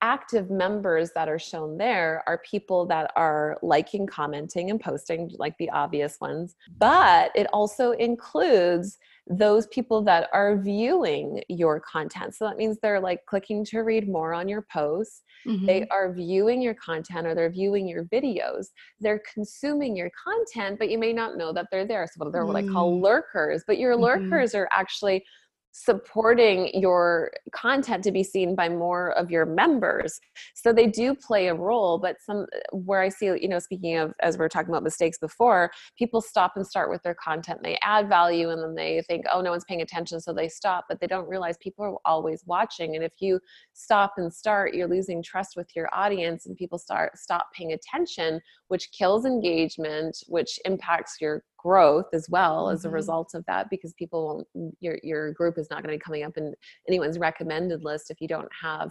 active 0.00 0.50
members 0.50 1.10
that 1.14 1.28
are 1.28 1.38
shown 1.38 1.76
there 1.76 2.22
are 2.26 2.42
people 2.48 2.86
that 2.86 3.10
are 3.16 3.58
liking, 3.62 4.06
commenting, 4.06 4.70
and 4.70 4.80
posting, 4.80 5.30
like 5.38 5.56
the 5.58 5.70
obvious 5.70 6.18
ones. 6.20 6.54
But 6.78 7.32
it 7.34 7.46
also 7.52 7.92
includes 7.92 8.98
those 9.28 9.66
people 9.68 10.02
that 10.02 10.28
are 10.32 10.56
viewing 10.56 11.42
your 11.48 11.80
content. 11.80 12.34
So 12.34 12.44
that 12.44 12.56
means 12.56 12.78
they're 12.82 13.00
like 13.00 13.24
clicking 13.26 13.64
to 13.66 13.80
read 13.80 14.08
more 14.08 14.34
on 14.34 14.48
your 14.48 14.62
posts. 14.62 15.22
Mm-hmm. 15.46 15.66
They 15.66 15.86
are 15.88 16.12
viewing 16.12 16.60
your 16.60 16.74
content 16.74 17.26
or 17.26 17.34
they're 17.34 17.50
viewing 17.50 17.88
your 17.88 18.04
videos. 18.04 18.66
They're 19.00 19.22
consuming 19.32 19.96
your 19.96 20.10
content, 20.24 20.78
but 20.78 20.90
you 20.90 20.98
may 20.98 21.12
not 21.12 21.36
know 21.36 21.52
that 21.52 21.66
they're 21.70 21.86
there. 21.86 22.06
So 22.06 22.30
they're 22.30 22.42
mm-hmm. 22.42 22.52
what 22.52 22.64
I 22.64 22.68
call 22.68 22.92
mm. 22.92 23.02
lurkers, 23.02 23.62
but 23.66 23.78
your 23.78 23.94
mm-hmm. 23.94 24.02
lurkers 24.02 24.54
are 24.54 24.68
actually 24.72 25.24
supporting 25.72 26.70
your 26.78 27.32
content 27.52 28.04
to 28.04 28.12
be 28.12 28.22
seen 28.22 28.54
by 28.54 28.68
more 28.68 29.12
of 29.12 29.30
your 29.30 29.46
members. 29.46 30.20
So 30.54 30.72
they 30.72 30.86
do 30.86 31.14
play 31.14 31.48
a 31.48 31.54
role 31.54 31.98
but 31.98 32.16
some 32.24 32.46
where 32.72 33.00
i 33.00 33.08
see 33.08 33.26
you 33.26 33.48
know 33.48 33.58
speaking 33.58 33.96
of 33.96 34.12
as 34.20 34.38
we 34.38 34.44
are 34.44 34.48
talking 34.48 34.68
about 34.68 34.82
mistakes 34.82 35.18
before 35.18 35.70
people 35.98 36.20
stop 36.20 36.52
and 36.56 36.66
start 36.66 36.90
with 36.90 37.02
their 37.02 37.14
content. 37.14 37.60
They 37.62 37.78
add 37.82 38.08
value 38.08 38.50
and 38.50 38.62
then 38.62 38.74
they 38.74 39.02
think 39.08 39.24
oh 39.32 39.40
no 39.40 39.50
one's 39.50 39.64
paying 39.64 39.82
attention 39.82 40.20
so 40.20 40.32
they 40.32 40.48
stop 40.48 40.84
but 40.88 41.00
they 41.00 41.06
don't 41.06 41.28
realize 41.28 41.56
people 41.58 41.84
are 41.84 41.96
always 42.04 42.42
watching. 42.46 42.94
And 42.94 43.04
if 43.04 43.14
you 43.20 43.40
stop 43.72 44.14
and 44.18 44.32
start 44.32 44.74
you're 44.74 44.88
losing 44.88 45.22
trust 45.22 45.56
with 45.56 45.70
your 45.74 45.88
audience 45.92 46.46
and 46.46 46.56
people 46.56 46.78
start 46.78 47.16
stop 47.16 47.46
paying 47.56 47.72
attention 47.72 48.40
which 48.68 48.90
kills 48.92 49.24
engagement 49.24 50.18
which 50.28 50.58
impacts 50.64 51.16
your 51.20 51.42
growth 51.62 52.06
as 52.12 52.26
well 52.28 52.66
mm-hmm. 52.66 52.74
as 52.74 52.84
a 52.84 52.88
mm-hmm. 52.88 52.94
result 52.94 53.34
of 53.34 53.44
that 53.46 53.68
because 53.70 53.92
people 53.94 54.44
won't 54.54 54.74
your 54.80 54.98
your 55.02 55.32
group 55.32 55.58
is 55.58 55.68
not 55.70 55.82
going 55.82 55.92
to 55.92 55.98
be 55.98 56.04
coming 56.04 56.24
up 56.24 56.36
in 56.36 56.54
anyone's 56.88 57.18
recommended 57.18 57.84
list 57.84 58.10
if 58.10 58.20
you 58.20 58.28
don't 58.28 58.48
have 58.60 58.90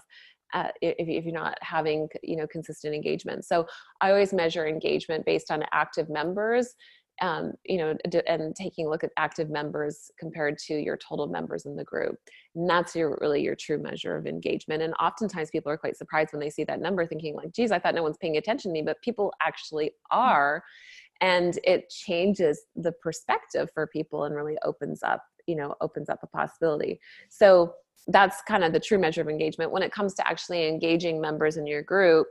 uh, 0.54 0.68
if, 0.82 1.08
if 1.08 1.26
you're 1.26 1.34
not 1.34 1.58
having 1.62 2.08
you 2.24 2.36
know 2.36 2.48
consistent 2.48 2.94
engagement 2.94 3.46
so 3.46 3.66
i 4.02 4.10
always 4.10 4.34
measure 4.34 4.68
engagement 4.68 5.26
based 5.26 5.52
on 5.52 5.64
active 5.72 6.10
members 6.10 6.76
um, 7.22 7.54
you 7.66 7.78
know, 7.78 7.96
and 8.28 8.56
taking 8.56 8.88
a 8.88 8.90
look 8.90 9.04
at 9.04 9.12
active 9.18 9.50
members 9.50 10.10
compared 10.18 10.58
to 10.58 10.74
your 10.74 10.98
total 10.98 11.28
members 11.28 11.66
in 11.68 11.76
the 11.76 11.84
group. 11.84 12.16
And 12.56 12.68
that's 12.68 12.96
your 12.96 13.18
really 13.22 13.44
your 13.44 13.56
true 13.56 13.78
measure 13.78 14.18
of 14.18 14.26
engagement. 14.26 14.82
And 14.82 14.94
oftentimes 14.96 15.52
people 15.52 15.72
are 15.72 15.78
quite 15.78 15.98
surprised 15.98 16.34
when 16.34 16.40
they 16.40 16.50
see 16.50 16.64
that 16.64 16.82
number, 16.82 17.06
thinking 17.06 17.36
like, 17.36 17.54
geez, 17.54 17.72
I 17.72 17.78
thought 17.78 17.94
no 17.94 18.02
one's 18.02 18.18
paying 18.18 18.38
attention 18.38 18.72
to 18.72 18.74
me, 18.74 18.82
but 18.82 19.02
people 19.04 19.32
actually 19.42 19.88
mm. 19.88 19.92
are 20.10 20.64
and 21.22 21.60
it 21.64 21.90
changes 21.90 22.64
the 22.76 22.92
perspective 22.92 23.70
for 23.74 23.88
people 23.88 24.26
and 24.26 24.36
really 24.36 24.58
opens 24.64 25.02
up 25.04 25.24
you 25.48 25.56
know 25.56 25.76
opens 25.82 26.10
up 26.10 26.20
a 26.24 26.28
possibility. 26.28 27.00
So 27.30 27.74
that's 28.08 28.42
kind 28.48 28.64
of 28.64 28.74
the 28.74 28.80
true 28.80 28.98
measure 28.98 29.22
of 29.22 29.30
engagement. 29.30 29.72
When 29.72 29.84
it 29.84 29.92
comes 29.92 30.14
to 30.16 30.28
actually 30.28 30.68
engaging 30.68 31.22
members 31.22 31.58
in 31.58 31.68
your 31.68 31.84
group 31.84 32.28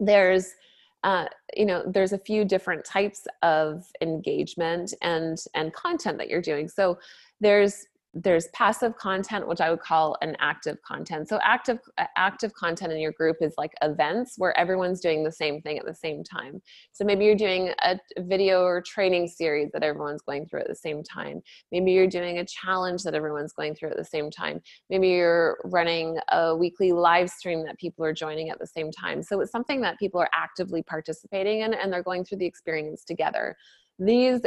there's 0.00 0.54
uh, 1.02 1.26
you 1.54 1.66
know 1.66 1.82
there's 1.86 2.12
a 2.12 2.18
few 2.18 2.44
different 2.44 2.84
types 2.84 3.26
of 3.42 3.84
engagement 4.00 4.94
and 5.02 5.38
and 5.54 5.72
content 5.74 6.18
that 6.18 6.28
you're 6.28 6.42
doing. 6.42 6.68
So 6.68 6.98
there's 7.40 7.86
there's 8.14 8.46
passive 8.48 8.96
content 8.96 9.46
which 9.48 9.60
i 9.60 9.70
would 9.70 9.80
call 9.80 10.16
an 10.22 10.36
active 10.40 10.80
content. 10.82 11.28
So 11.28 11.38
active 11.42 11.78
uh, 11.98 12.06
active 12.16 12.54
content 12.54 12.92
in 12.92 12.98
your 12.98 13.12
group 13.12 13.36
is 13.40 13.54
like 13.58 13.72
events 13.82 14.34
where 14.38 14.56
everyone's 14.58 15.00
doing 15.00 15.24
the 15.24 15.32
same 15.32 15.60
thing 15.60 15.78
at 15.78 15.84
the 15.84 15.94
same 15.94 16.22
time. 16.22 16.60
So 16.92 17.04
maybe 17.04 17.24
you're 17.24 17.34
doing 17.34 17.72
a 17.82 17.98
video 18.18 18.62
or 18.62 18.80
training 18.80 19.28
series 19.28 19.70
that 19.72 19.82
everyone's 19.82 20.22
going 20.22 20.46
through 20.46 20.60
at 20.60 20.68
the 20.68 20.74
same 20.74 21.02
time. 21.02 21.40
Maybe 21.72 21.92
you're 21.92 22.06
doing 22.06 22.38
a 22.38 22.46
challenge 22.46 23.02
that 23.02 23.14
everyone's 23.14 23.52
going 23.52 23.74
through 23.74 23.90
at 23.90 23.96
the 23.96 24.04
same 24.04 24.30
time. 24.30 24.60
Maybe 24.90 25.08
you're 25.08 25.58
running 25.64 26.18
a 26.30 26.56
weekly 26.56 26.92
live 26.92 27.30
stream 27.30 27.64
that 27.64 27.78
people 27.78 28.04
are 28.04 28.12
joining 28.12 28.50
at 28.50 28.58
the 28.58 28.66
same 28.66 28.90
time. 28.90 29.22
So 29.22 29.40
it's 29.40 29.52
something 29.52 29.80
that 29.82 29.98
people 29.98 30.20
are 30.20 30.30
actively 30.34 30.82
participating 30.82 31.60
in 31.60 31.74
and 31.74 31.92
they're 31.92 32.02
going 32.02 32.24
through 32.24 32.38
the 32.38 32.46
experience 32.46 33.04
together 33.04 33.56
these 33.98 34.40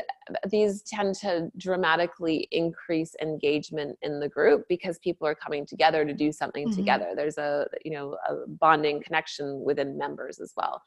these 0.50 0.82
tend 0.84 1.16
to 1.16 1.50
dramatically 1.58 2.48
increase 2.52 3.16
engagement 3.22 3.98
in 4.02 4.20
the 4.20 4.28
group 4.28 4.66
because 4.68 5.00
people 5.00 5.26
are 5.26 5.36
coming 5.36 5.66
together 5.66 6.04
to 6.04 6.14
do 6.14 6.32
something 6.32 6.68
mm-hmm. 6.68 6.76
together. 6.76 7.14
There's 7.16 7.38
a 7.38 7.68
you 7.84 7.92
know 7.92 8.18
a 8.28 8.48
bonding 8.48 9.02
connection 9.02 9.64
within 9.64 9.98
members 9.98 10.40
as 10.40 10.54
well. 10.58 10.82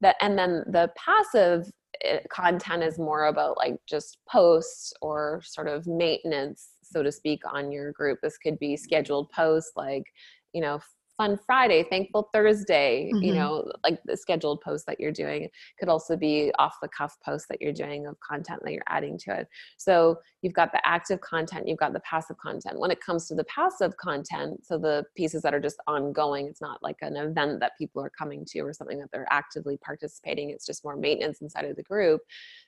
That 0.00 0.16
and 0.20 0.38
then 0.38 0.64
the 0.68 0.92
passive 0.96 1.72
eh, 2.04 2.20
content 2.30 2.84
is 2.84 2.98
more 2.98 3.26
about 3.26 3.56
like 3.56 3.76
just 3.88 4.18
posts 4.30 4.92
or 5.02 5.42
sort 5.44 5.66
of 5.66 5.86
maintenance 5.86 6.68
so 6.84 7.02
to 7.02 7.12
speak 7.12 7.42
on 7.52 7.72
your 7.72 7.92
group. 7.92 8.20
This 8.22 8.38
could 8.38 8.58
be 8.58 8.76
scheduled 8.76 9.28
posts 9.30 9.72
like 9.74 10.04
you 10.52 10.60
know 10.60 10.78
fun 11.18 11.38
Friday, 11.44 11.82
thankful 11.82 12.30
Thursday, 12.32 13.10
mm-hmm. 13.12 13.22
you 13.22 13.34
know, 13.34 13.70
like 13.84 13.98
the 14.04 14.16
scheduled 14.16 14.60
post 14.60 14.86
that 14.86 14.98
you're 14.98 15.12
doing. 15.12 15.42
It 15.42 15.52
could 15.78 15.88
also 15.88 16.16
be 16.16 16.52
off 16.58 16.76
the 16.80 16.88
cuff 16.88 17.18
post 17.22 17.46
that 17.50 17.60
you're 17.60 17.72
doing 17.72 18.06
of 18.06 18.18
content 18.20 18.60
that 18.64 18.72
you're 18.72 18.82
adding 18.86 19.18
to 19.18 19.40
it. 19.40 19.48
So 19.76 20.18
you've 20.42 20.54
got 20.54 20.72
the 20.72 20.80
active 20.86 21.20
content, 21.20 21.66
you've 21.68 21.78
got 21.78 21.92
the 21.92 22.00
passive 22.00 22.38
content. 22.38 22.78
When 22.78 22.92
it 22.92 23.00
comes 23.00 23.26
to 23.26 23.34
the 23.34 23.44
passive 23.44 23.96
content, 23.96 24.64
so 24.64 24.78
the 24.78 25.04
pieces 25.16 25.42
that 25.42 25.52
are 25.52 25.60
just 25.60 25.78
ongoing, 25.88 26.46
it's 26.46 26.62
not 26.62 26.82
like 26.82 26.96
an 27.02 27.16
event 27.16 27.60
that 27.60 27.72
people 27.76 28.02
are 28.02 28.10
coming 28.10 28.44
to 28.52 28.60
or 28.60 28.72
something 28.72 28.98
that 29.00 29.10
they're 29.12 29.26
actively 29.30 29.76
participating, 29.78 30.50
it's 30.50 30.64
just 30.66 30.84
more 30.84 30.96
maintenance 30.96 31.42
inside 31.42 31.64
of 31.64 31.74
the 31.74 31.82
group, 31.82 32.20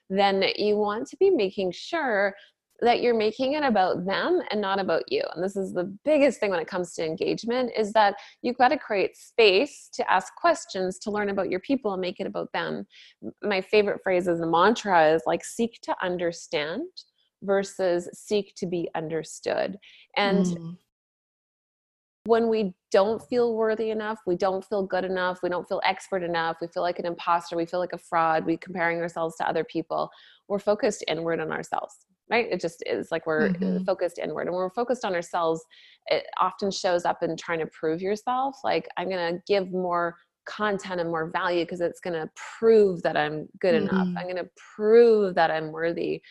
then 0.09 0.43
you 0.57 0.75
want 0.75 1.07
to 1.07 1.15
be 1.17 1.29
making 1.29 1.71
sure 1.71 2.35
that 2.81 3.01
you're 3.01 3.15
making 3.15 3.53
it 3.53 3.63
about 3.63 4.05
them 4.05 4.41
and 4.49 4.59
not 4.59 4.79
about 4.79 5.03
you. 5.07 5.21
And 5.33 5.43
this 5.43 5.55
is 5.55 5.71
the 5.71 5.83
biggest 6.03 6.39
thing 6.39 6.49
when 6.49 6.59
it 6.59 6.67
comes 6.67 6.93
to 6.93 7.05
engagement 7.05 7.71
is 7.77 7.93
that 7.93 8.15
you've 8.41 8.57
got 8.57 8.69
to 8.69 8.77
create 8.77 9.15
space 9.15 9.89
to 9.93 10.11
ask 10.11 10.33
questions 10.35 10.97
to 10.99 11.11
learn 11.11 11.29
about 11.29 11.49
your 11.49 11.59
people 11.59 11.93
and 11.93 12.01
make 12.01 12.19
it 12.19 12.25
about 12.25 12.51
them. 12.53 12.87
My 13.43 13.61
favorite 13.61 14.01
phrase 14.03 14.27
as 14.27 14.41
a 14.41 14.47
mantra 14.47 15.13
is 15.13 15.21
like 15.27 15.45
seek 15.45 15.79
to 15.83 15.95
understand 16.01 16.81
versus 17.43 18.09
seek 18.13 18.55
to 18.55 18.65
be 18.65 18.89
understood. 18.95 19.77
And 20.17 20.45
mm. 20.45 20.77
when 22.25 22.49
we 22.49 22.73
don't 22.91 23.21
feel 23.29 23.55
worthy 23.55 23.89
enough 23.89 24.19
we 24.27 24.35
don't 24.35 24.65
feel 24.65 24.85
good 24.85 25.05
enough 25.05 25.39
we 25.41 25.49
don't 25.49 25.67
feel 25.67 25.81
expert 25.85 26.21
enough 26.21 26.57
we 26.61 26.67
feel 26.67 26.83
like 26.83 26.99
an 26.99 27.05
imposter 27.05 27.55
we 27.55 27.65
feel 27.65 27.79
like 27.79 27.93
a 27.93 27.97
fraud 27.97 28.45
we 28.45 28.57
comparing 28.57 28.99
ourselves 28.99 29.35
to 29.37 29.47
other 29.47 29.63
people 29.63 30.11
we're 30.49 30.59
focused 30.59 31.03
inward 31.07 31.39
on 31.39 31.51
ourselves 31.51 31.95
right 32.31 32.47
it 32.51 32.59
just 32.59 32.81
is 32.85 33.11
like 33.11 33.27
we're 33.27 33.49
mm-hmm. 33.49 33.83
focused 33.83 34.17
inward 34.17 34.47
and 34.47 34.51
when 34.51 34.63
we're 34.63 34.69
focused 34.69 35.05
on 35.05 35.13
ourselves 35.13 35.63
it 36.07 36.23
often 36.39 36.71
shows 36.71 37.05
up 37.05 37.21
in 37.21 37.35
trying 37.37 37.59
to 37.59 37.67
prove 37.67 38.01
yourself 38.01 38.55
like 38.63 38.87
i'm 38.97 39.09
going 39.09 39.35
to 39.35 39.41
give 39.47 39.71
more 39.71 40.15
content 40.45 40.99
and 40.99 41.09
more 41.09 41.29
value 41.29 41.63
because 41.63 41.81
it's 41.81 41.99
going 41.99 42.13
to 42.13 42.27
prove 42.59 43.01
that 43.03 43.15
i'm 43.15 43.47
good 43.59 43.75
mm-hmm. 43.75 43.95
enough 43.95 44.07
i'm 44.17 44.25
going 44.25 44.35
to 44.35 44.49
prove 44.75 45.35
that 45.35 45.51
i'm 45.51 45.71
worthy 45.71 46.21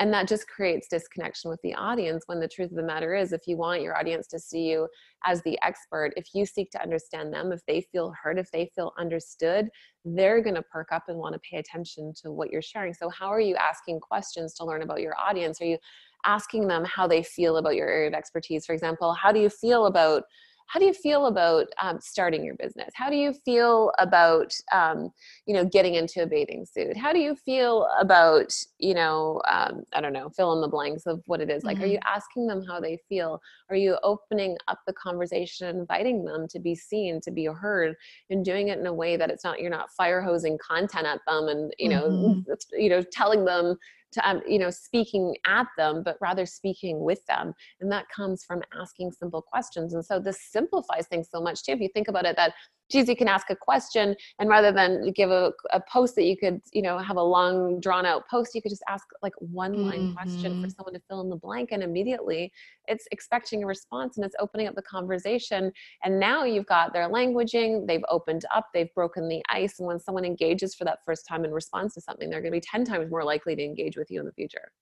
and 0.00 0.12
that 0.12 0.26
just 0.26 0.48
creates 0.48 0.88
disconnection 0.88 1.50
with 1.50 1.60
the 1.62 1.74
audience 1.74 2.24
when 2.26 2.40
the 2.40 2.48
truth 2.48 2.70
of 2.70 2.76
the 2.76 2.82
matter 2.82 3.14
is 3.14 3.32
if 3.32 3.46
you 3.46 3.56
want 3.56 3.82
your 3.82 3.96
audience 3.96 4.26
to 4.26 4.38
see 4.38 4.62
you 4.62 4.88
as 5.24 5.42
the 5.42 5.58
expert 5.62 6.12
if 6.16 6.34
you 6.34 6.44
seek 6.44 6.70
to 6.70 6.82
understand 6.82 7.32
them 7.32 7.52
if 7.52 7.60
they 7.66 7.82
feel 7.92 8.12
heard 8.20 8.38
if 8.38 8.50
they 8.50 8.68
feel 8.74 8.92
understood 8.98 9.68
they're 10.04 10.42
going 10.42 10.54
to 10.54 10.62
perk 10.62 10.88
up 10.92 11.04
and 11.08 11.18
want 11.18 11.34
to 11.34 11.40
pay 11.40 11.58
attention 11.58 12.12
to 12.22 12.32
what 12.32 12.50
you're 12.50 12.62
sharing. 12.62 12.94
So 12.94 13.10
how 13.10 13.28
are 13.28 13.40
you 13.40 13.54
asking 13.56 14.00
questions 14.00 14.54
to 14.54 14.64
learn 14.64 14.82
about 14.82 15.02
your 15.02 15.14
audience? 15.18 15.60
Are 15.60 15.66
you 15.66 15.78
asking 16.24 16.68
them 16.68 16.84
how 16.84 17.06
they 17.06 17.22
feel 17.22 17.58
about 17.58 17.76
your 17.76 17.88
area 17.88 18.08
of 18.08 18.14
expertise? 18.14 18.64
For 18.64 18.72
example 18.72 19.12
how 19.12 19.32
do 19.32 19.40
you 19.40 19.50
feel 19.50 19.86
about 19.86 20.24
how 20.70 20.78
do 20.78 20.86
you 20.86 20.92
feel 20.92 21.26
about 21.26 21.66
um, 21.82 21.98
starting 22.00 22.44
your 22.44 22.54
business 22.54 22.90
how 22.94 23.10
do 23.10 23.16
you 23.16 23.32
feel 23.32 23.92
about 23.98 24.54
um, 24.72 25.10
you 25.46 25.54
know 25.54 25.64
getting 25.64 25.94
into 25.94 26.22
a 26.22 26.26
bathing 26.26 26.64
suit 26.64 26.96
how 26.96 27.12
do 27.12 27.18
you 27.18 27.34
feel 27.34 27.88
about 27.98 28.54
you 28.78 28.94
know 28.94 29.42
um, 29.50 29.82
i 29.92 30.00
don't 30.00 30.12
know 30.12 30.30
fill 30.30 30.52
in 30.52 30.60
the 30.60 30.68
blanks 30.68 31.06
of 31.06 31.20
what 31.26 31.40
it 31.40 31.50
is 31.50 31.64
like 31.64 31.76
mm-hmm. 31.76 31.84
are 31.84 31.88
you 31.88 31.98
mm-hmm. 31.98 32.14
asking 32.14 32.46
them 32.46 32.62
how 32.64 32.78
they 32.80 32.98
feel 33.08 33.40
are 33.68 33.76
you 33.76 33.98
opening 34.02 34.56
up 34.68 34.78
the 34.86 34.92
conversation 34.92 35.68
inviting 35.68 36.24
them 36.24 36.46
to 36.46 36.60
be 36.60 36.74
seen 36.74 37.20
to 37.20 37.30
be 37.30 37.46
heard 37.46 37.96
and 38.30 38.44
doing 38.44 38.68
it 38.68 38.78
in 38.78 38.86
a 38.86 38.94
way 38.94 39.16
that 39.16 39.30
it's 39.30 39.44
not 39.44 39.60
you're 39.60 39.70
not 39.70 39.90
fire 39.92 40.22
hosing 40.22 40.56
content 40.58 41.06
at 41.06 41.20
them 41.26 41.48
and 41.48 41.74
you 41.78 41.88
know 41.88 42.08
mm-hmm. 42.08 42.80
you 42.80 42.88
know 42.88 43.02
telling 43.10 43.44
them 43.44 43.76
to 44.12 44.28
um, 44.28 44.42
you 44.46 44.58
know 44.58 44.70
speaking 44.70 45.36
at 45.46 45.66
them 45.76 46.02
but 46.02 46.16
rather 46.20 46.46
speaking 46.46 47.00
with 47.00 47.24
them. 47.26 47.54
And 47.80 47.90
that 47.92 48.08
comes 48.08 48.44
from 48.44 48.62
asking 48.78 49.12
simple 49.12 49.42
questions. 49.42 49.94
And 49.94 50.04
so 50.04 50.18
this 50.18 50.40
simplifies 50.50 51.06
things 51.06 51.28
so 51.30 51.40
much 51.40 51.62
too 51.64 51.72
if 51.72 51.80
you 51.80 51.88
think 51.92 52.08
about 52.08 52.26
it 52.26 52.36
that 52.36 52.54
geez, 52.90 53.08
you 53.08 53.16
can 53.16 53.28
ask 53.28 53.50
a 53.50 53.56
question 53.56 54.16
and 54.38 54.48
rather 54.48 54.72
than 54.72 55.12
give 55.12 55.30
a, 55.30 55.52
a 55.72 55.80
post 55.90 56.14
that 56.16 56.24
you 56.24 56.36
could, 56.36 56.60
you 56.72 56.82
know, 56.82 56.98
have 56.98 57.16
a 57.16 57.22
long 57.22 57.80
drawn 57.80 58.04
out 58.04 58.28
post, 58.28 58.54
you 58.54 58.60
could 58.60 58.70
just 58.70 58.82
ask 58.88 59.06
like 59.22 59.32
one 59.38 59.86
line 59.86 60.00
mm-hmm. 60.00 60.14
question 60.14 60.60
for 60.60 60.66
mm-hmm. 60.66 60.68
someone 60.70 60.94
to 60.94 61.00
fill 61.08 61.20
in 61.20 61.30
the 61.30 61.36
blank. 61.36 61.70
And 61.72 61.82
immediately 61.82 62.52
it's 62.88 63.06
expecting 63.12 63.62
a 63.62 63.66
response 63.66 64.16
and 64.16 64.24
it's 64.24 64.36
opening 64.40 64.66
up 64.66 64.74
the 64.74 64.82
conversation. 64.82 65.72
And 66.04 66.18
now 66.18 66.44
you've 66.44 66.66
got 66.66 66.92
their 66.92 67.08
languaging, 67.08 67.86
they've 67.86 68.04
opened 68.08 68.44
up, 68.54 68.66
they've 68.74 68.92
broken 68.94 69.28
the 69.28 69.42
ice. 69.48 69.78
And 69.78 69.86
when 69.86 70.00
someone 70.00 70.24
engages 70.24 70.74
for 70.74 70.84
that 70.84 70.98
first 71.04 71.26
time 71.26 71.44
in 71.44 71.52
response 71.52 71.94
to 71.94 72.00
something, 72.00 72.28
they're 72.28 72.40
going 72.40 72.52
to 72.52 72.56
be 72.56 72.60
10 72.60 72.84
times 72.84 73.10
more 73.10 73.24
likely 73.24 73.54
to 73.56 73.62
engage 73.62 73.96
with 73.96 74.10
you 74.10 74.20
in 74.20 74.26
the 74.26 74.32
future. 74.32 74.72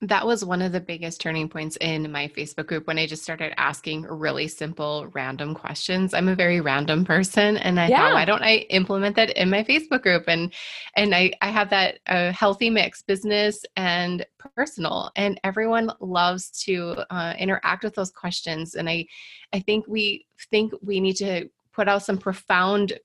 That 0.00 0.24
was 0.24 0.44
one 0.44 0.62
of 0.62 0.70
the 0.70 0.80
biggest 0.80 1.20
turning 1.20 1.48
points 1.48 1.76
in 1.80 2.12
my 2.12 2.28
Facebook 2.28 2.68
group 2.68 2.86
when 2.86 2.98
I 2.98 3.06
just 3.06 3.24
started 3.24 3.52
asking 3.58 4.02
really 4.02 4.46
simple, 4.46 5.08
random 5.12 5.54
questions. 5.54 6.14
I'm 6.14 6.28
a 6.28 6.36
very 6.36 6.60
random 6.60 7.04
person, 7.04 7.56
and 7.56 7.80
I 7.80 7.88
yeah. 7.88 7.98
thought, 7.98 8.14
why 8.14 8.24
don't 8.24 8.44
I 8.44 8.58
implement 8.70 9.16
that 9.16 9.30
in 9.30 9.50
my 9.50 9.64
Facebook 9.64 10.02
group? 10.02 10.24
And 10.28 10.52
and 10.94 11.16
I 11.16 11.32
I 11.42 11.50
have 11.50 11.70
that 11.70 11.98
uh, 12.06 12.30
healthy 12.30 12.70
mix, 12.70 13.02
business 13.02 13.64
and 13.74 14.24
personal, 14.38 15.10
and 15.16 15.40
everyone 15.42 15.90
loves 16.00 16.50
to 16.66 17.04
uh, 17.10 17.34
interact 17.36 17.82
with 17.82 17.96
those 17.96 18.12
questions. 18.12 18.76
And 18.76 18.88
I 18.88 19.04
I 19.52 19.58
think 19.58 19.86
we 19.88 20.26
think 20.48 20.72
we 20.80 21.00
need 21.00 21.16
to 21.16 21.48
put 21.72 21.88
out 21.88 22.04
some 22.04 22.18
profound 22.18 22.98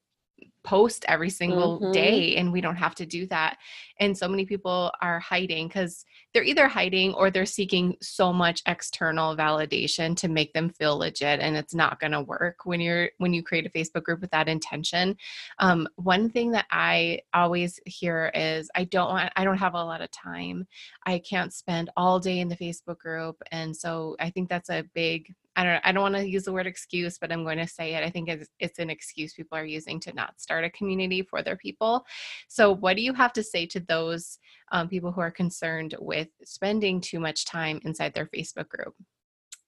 post 0.64 1.06
every 1.08 1.30
single 1.30 1.80
mm-hmm. 1.80 1.92
day 1.92 2.36
and 2.36 2.52
we 2.52 2.62
don't 2.62 2.76
have 2.76 2.96
to 2.96 3.06
do 3.06 3.28
that 3.28 3.58
and 4.00 4.18
so 4.18 4.28
many 4.28 4.46
people 4.46 4.92
are 5.02 5.20
hiding 5.20 5.68
because 5.68 6.06
they're 6.34 6.44
either 6.44 6.68
hiding 6.68 7.14
or 7.14 7.30
they're 7.30 7.46
seeking 7.46 7.96
so 8.02 8.34
much 8.34 8.62
external 8.66 9.36
validation 9.36 10.16
to 10.16 10.28
make 10.28 10.54
them 10.54 10.70
feel 10.70 10.98
legit 10.98 11.40
and 11.40 11.56
it's 11.56 11.76
not 11.76 12.00
going 12.00 12.12
to 12.12 12.22
work 12.22 12.66
when 12.66 12.80
you're 12.80 13.10
when 13.18 13.34
you 13.34 13.44
create 13.44 13.66
a 13.66 13.70
facebook 13.70 14.04
group 14.04 14.22
with 14.22 14.32
that 14.32 14.48
intention 14.48 15.16
um, 15.60 15.88
one 15.96 16.30
thing 16.30 16.52
that 16.52 16.66
i 16.72 17.20
always 17.34 17.80
hear 17.86 18.32
is 18.34 18.70
i 18.76 18.84
don't 18.86 19.10
want 19.10 19.32
i 19.36 19.44
don't 19.44 19.58
have 19.58 19.74
a 19.76 19.84
lot 19.84 20.02
of 20.02 20.12
time 20.12 20.66
i 21.06 21.20
can't 21.20 21.54
spend 21.54 21.90
all 21.98 22.20
day 22.20 22.40
in 22.40 22.48
the 22.48 22.58
facebook 22.58 22.98
group 22.98 23.42
and 23.52 23.76
so 23.76 24.16
i 24.20 24.30
think 24.30 24.50
that's 24.50 24.70
a 24.70 24.86
big 24.94 25.34
I 25.56 25.64
don't 25.64 25.82
I 25.84 25.92
don't 25.92 26.02
want 26.02 26.16
to 26.16 26.28
use 26.28 26.44
the 26.44 26.54
word 26.54 26.68
excuse, 26.68 27.18
but 27.18 27.32
I'm 27.32 27.44
going 27.44 27.58
to 27.58 27.68
say 27.68 27.94
it. 27.96 28.04
I 28.04 28.10
think 28.10 28.30
it's, 28.30 28.50
it's 28.60 28.80
an 28.80 28.90
excuse 28.90 29.34
people 29.34 29.58
are 29.58 29.66
using 29.66 30.00
to 30.02 30.14
not 30.14 30.40
start 30.42 30.64
a 30.64 30.70
community 30.72 31.22
for 31.22 31.42
their 31.42 31.56
people. 31.56 32.06
So, 32.48 32.74
what 32.74 32.96
do 32.96 33.02
you 33.02 33.14
have 33.14 33.34
to 33.34 33.44
say 33.44 33.66
to 33.68 33.80
those 33.80 34.40
um, 34.72 34.88
people 34.88 35.12
who 35.12 35.22
are 35.22 35.32
concerned 35.32 35.96
with 36.00 36.30
spending 36.44 37.02
too 37.02 37.20
much 37.20 37.46
time 37.46 37.80
inside 37.84 38.14
their 38.14 38.28
Facebook 38.28 38.70
group? 38.70 38.96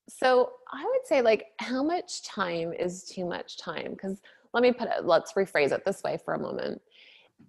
So, 0.10 0.52
I 0.72 0.84
would 0.84 1.06
say, 1.06 1.22
like, 1.22 1.48
how 1.60 1.84
much 1.84 2.24
time 2.24 2.74
is 2.74 3.04
too 3.04 3.26
much 3.26 3.58
time? 3.58 3.92
Because 3.92 4.22
let 4.54 4.62
me 4.62 4.72
put 4.72 4.88
it, 4.88 5.06
let's 5.06 5.34
rephrase 5.34 5.72
it 5.72 5.84
this 5.86 6.02
way 6.04 6.18
for 6.24 6.34
a 6.34 6.40
moment. 6.40 6.82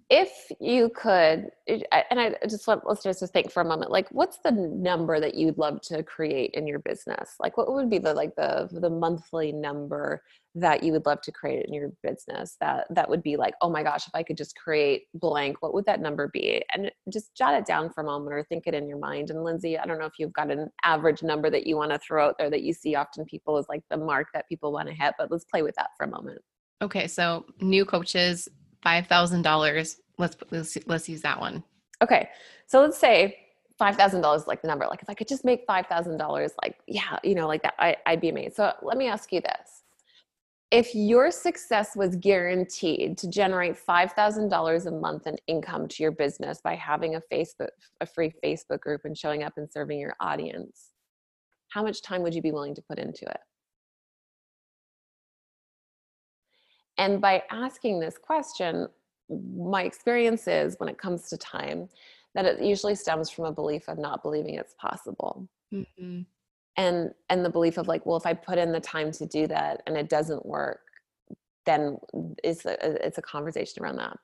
If 0.09 0.53
you 0.61 0.89
could 0.91 1.51
and 1.67 2.21
i 2.21 2.33
just 2.49 2.69
want 2.69 2.81
let's 2.87 3.03
just 3.03 3.33
think 3.33 3.51
for 3.51 3.61
a 3.61 3.65
moment 3.65 3.91
like 3.91 4.09
what's 4.11 4.39
the 4.45 4.53
number 4.53 5.19
that 5.19 5.35
you'd 5.35 5.59
love 5.59 5.81
to 5.81 6.03
create 6.03 6.53
in 6.55 6.67
your 6.67 6.79
business? 6.79 7.35
Like 7.41 7.57
what 7.57 7.73
would 7.73 7.91
be 7.91 7.99
the 7.99 8.15
like 8.15 8.37
the 8.37 8.69
the 8.71 8.91
monthly 8.91 9.51
number 9.51 10.23
that 10.55 10.85
you 10.85 10.93
would 10.93 11.07
love 11.07 11.21
to 11.23 11.33
create 11.33 11.67
in 11.67 11.75
your 11.75 11.91
business 12.05 12.57
that 12.61 12.87
that 12.91 13.11
would 13.11 13.23
be 13.23 13.37
like 13.37 13.55
oh 13.63 13.69
my 13.69 13.83
gosh 13.83 14.07
if 14.07 14.15
i 14.15 14.23
could 14.23 14.37
just 14.37 14.57
create 14.57 15.03
blank 15.15 15.61
what 15.61 15.75
would 15.75 15.87
that 15.87 16.01
number 16.01 16.29
be? 16.33 16.63
And 16.73 16.91
just 17.13 17.35
jot 17.35 17.55
it 17.55 17.67
down 17.67 17.91
for 17.91 18.03
a 18.03 18.05
moment 18.05 18.33
or 18.33 18.45
think 18.45 18.67
it 18.67 18.75
in 18.75 18.89
your 18.89 18.99
mind. 18.99 19.31
And 19.31 19.43
lindsay 19.43 19.77
i 19.77 19.85
don't 19.85 19.99
know 19.99 20.07
if 20.07 20.19
you've 20.21 20.33
got 20.33 20.53
an 20.53 20.71
average 20.85 21.25
number 21.25 21.51
that 21.51 21.67
you 21.67 21.77
want 21.77 21.91
to 21.91 21.99
throw 21.99 22.29
out 22.29 22.37
there 22.39 22.51
that 22.51 22.63
you 22.63 22.73
see 22.73 22.95
often 22.95 23.25
people 23.25 23.57
as 23.57 23.67
like 23.69 23.83
the 23.91 23.97
mark 23.97 24.29
that 24.35 24.49
people 24.49 24.73
want 24.73 24.89
to 24.89 24.95
hit 24.95 25.15
but 25.19 25.33
let's 25.33 25.45
play 25.45 25.63
with 25.63 25.75
that 25.75 25.91
for 25.97 26.05
a 26.05 26.09
moment. 26.09 26.41
Okay 26.81 27.09
so 27.09 27.45
new 27.61 27.85
coaches 27.85 28.49
$5000 28.87 29.97
let's 30.19 30.37
let's 30.51 30.79
let's 30.87 31.09
use 31.09 31.23
that 31.23 31.41
one. 31.41 31.65
Okay 32.03 32.29
so 32.67 32.81
let's 32.81 32.99
say 32.99 33.39
$5000 33.81 34.37
is 34.37 34.47
like 34.47 34.63
the 34.63 34.69
number. 34.69 34.87
Like 34.87 35.03
if 35.03 35.11
i 35.11 35.15
could 35.15 35.29
just 35.29 35.45
make 35.45 35.67
$5000 35.67 36.51
like 36.63 36.79
yeah 36.87 37.19
you 37.23 37.35
know 37.35 37.47
like 37.47 37.63
that 37.63 37.75
I, 37.79 37.97
i'd 38.07 38.21
be 38.21 38.29
amazed. 38.29 38.57
So 38.57 38.73
let 38.83 38.97
me 38.97 39.09
ask 39.09 39.33
you 39.33 39.41
this. 39.41 39.83
If 40.73 40.95
your 40.97 41.31
success 41.31 41.95
was 41.95 42.17
guaranteed 42.17 43.17
to 43.19 43.31
generate 43.31 43.77
$5000 43.77 44.87
a 44.87 44.91
month 44.91 45.29
in 45.29 45.37
income 45.47 45.87
to 45.87 46.03
your 46.03 46.11
business 46.11 46.61
by 46.63 46.75
having 46.75 47.15
a 47.15 47.23
facebook 47.33 47.69
a 48.01 48.07
free 48.07 48.33
facebook 48.45 48.81
group 48.81 49.03
and 49.05 49.17
showing 49.17 49.43
up 49.43 49.55
and 49.57 49.71
serving 49.71 50.01
your 50.01 50.15
audience 50.21 50.93
how 51.69 51.83
much 51.83 52.03
time 52.03 52.23
would 52.23 52.35
you 52.35 52.43
be 52.43 52.53
willing 52.53 52.75
to 52.75 52.83
put 52.83 52.99
into 52.99 53.25
it 53.27 53.41
and 56.99 57.21
by 57.21 57.43
asking 57.51 58.01
this 58.01 58.19
question 58.19 58.89
my 59.31 59.83
experience 59.83 60.47
is 60.47 60.77
when 60.79 60.89
it 60.89 60.99
comes 60.99 61.29
to 61.29 61.37
time 61.37 61.89
that 62.35 62.45
it 62.45 62.61
usually 62.61 62.95
stems 62.95 63.31
from 63.31 63.47
a 63.47 63.53
belief 63.53 63.89
of 63.89 63.99
not 63.99 64.23
believing 64.23 64.55
it's 64.55 64.75
possible. 64.79 65.49
Mm-hmm. 65.73 66.21
And 66.77 67.11
and 67.31 67.45
the 67.45 67.51
belief 67.51 67.79
of 67.79 67.89
like 67.89 68.05
well 68.05 68.19
if 68.19 68.27
i 68.27 68.35
put 68.35 68.59
in 68.59 68.71
the 68.71 68.81
time 68.81 69.11
to 69.13 69.25
do 69.25 69.47
that 69.47 69.83
and 69.87 69.97
it 69.97 70.11
doesn't 70.11 70.45
work 70.45 70.81
then 71.65 71.97
it's 72.45 72.67
a, 72.67 72.77
it's 73.05 73.17
a 73.17 73.23
conversation 73.23 73.83
around 73.83 73.97
that. 73.97 74.19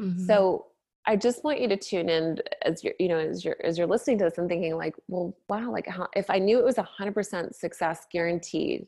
Mm-hmm. 0.00 0.24
so 0.24 0.66
i 1.06 1.14
just 1.14 1.44
want 1.44 1.60
you 1.60 1.68
to 1.68 1.76
tune 1.76 2.08
in 2.08 2.38
as 2.62 2.82
you're 2.82 2.94
you 2.98 3.08
know 3.08 3.18
as 3.18 3.44
you're 3.44 3.58
as 3.62 3.76
you're 3.76 3.86
listening 3.86 4.16
to 4.18 4.24
this 4.24 4.38
and 4.38 4.48
thinking 4.48 4.74
like 4.74 4.94
well 5.08 5.36
wow 5.50 5.70
like 5.70 5.86
how, 5.86 6.08
if 6.16 6.30
i 6.30 6.38
knew 6.38 6.58
it 6.58 6.64
was 6.64 6.78
a 6.78 6.88
100% 6.98 7.54
success 7.54 8.06
guaranteed 8.10 8.86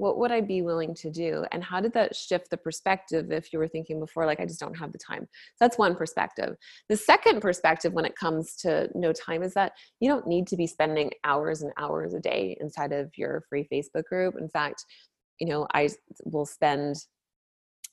what 0.00 0.16
would 0.16 0.32
I 0.32 0.40
be 0.40 0.62
willing 0.62 0.94
to 0.94 1.10
do? 1.10 1.44
And 1.52 1.62
how 1.62 1.78
did 1.78 1.92
that 1.92 2.16
shift 2.16 2.48
the 2.48 2.56
perspective 2.56 3.30
if 3.30 3.52
you 3.52 3.58
were 3.58 3.68
thinking 3.68 4.00
before, 4.00 4.24
like, 4.24 4.40
I 4.40 4.46
just 4.46 4.58
don't 4.58 4.78
have 4.78 4.92
the 4.92 4.98
time? 4.98 5.28
That's 5.60 5.76
one 5.76 5.94
perspective. 5.94 6.56
The 6.88 6.96
second 6.96 7.42
perspective 7.42 7.92
when 7.92 8.06
it 8.06 8.16
comes 8.16 8.56
to 8.62 8.88
no 8.94 9.12
time 9.12 9.42
is 9.42 9.52
that 9.54 9.72
you 10.00 10.08
don't 10.08 10.26
need 10.26 10.46
to 10.46 10.56
be 10.56 10.66
spending 10.66 11.10
hours 11.22 11.60
and 11.60 11.70
hours 11.76 12.14
a 12.14 12.18
day 12.18 12.56
inside 12.62 12.92
of 12.92 13.10
your 13.18 13.44
free 13.50 13.68
Facebook 13.70 14.04
group. 14.04 14.36
In 14.40 14.48
fact, 14.48 14.86
you 15.38 15.46
know, 15.46 15.66
I 15.74 15.90
will 16.24 16.46
spend 16.46 16.96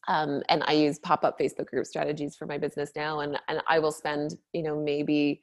um, 0.07 0.41
and 0.47 0.63
I 0.65 0.71
use 0.71 0.99
pop-up 0.99 1.37
Facebook 1.37 1.65
group 1.65 1.85
strategies 1.85 2.37
for 2.37 2.45
my 2.45 2.57
business 2.57 2.91
now, 2.95 3.19
and 3.19 3.37
and 3.49 3.61
I 3.67 3.79
will 3.79 3.91
spend 3.91 4.35
you 4.53 4.63
know 4.63 4.81
maybe 4.81 5.41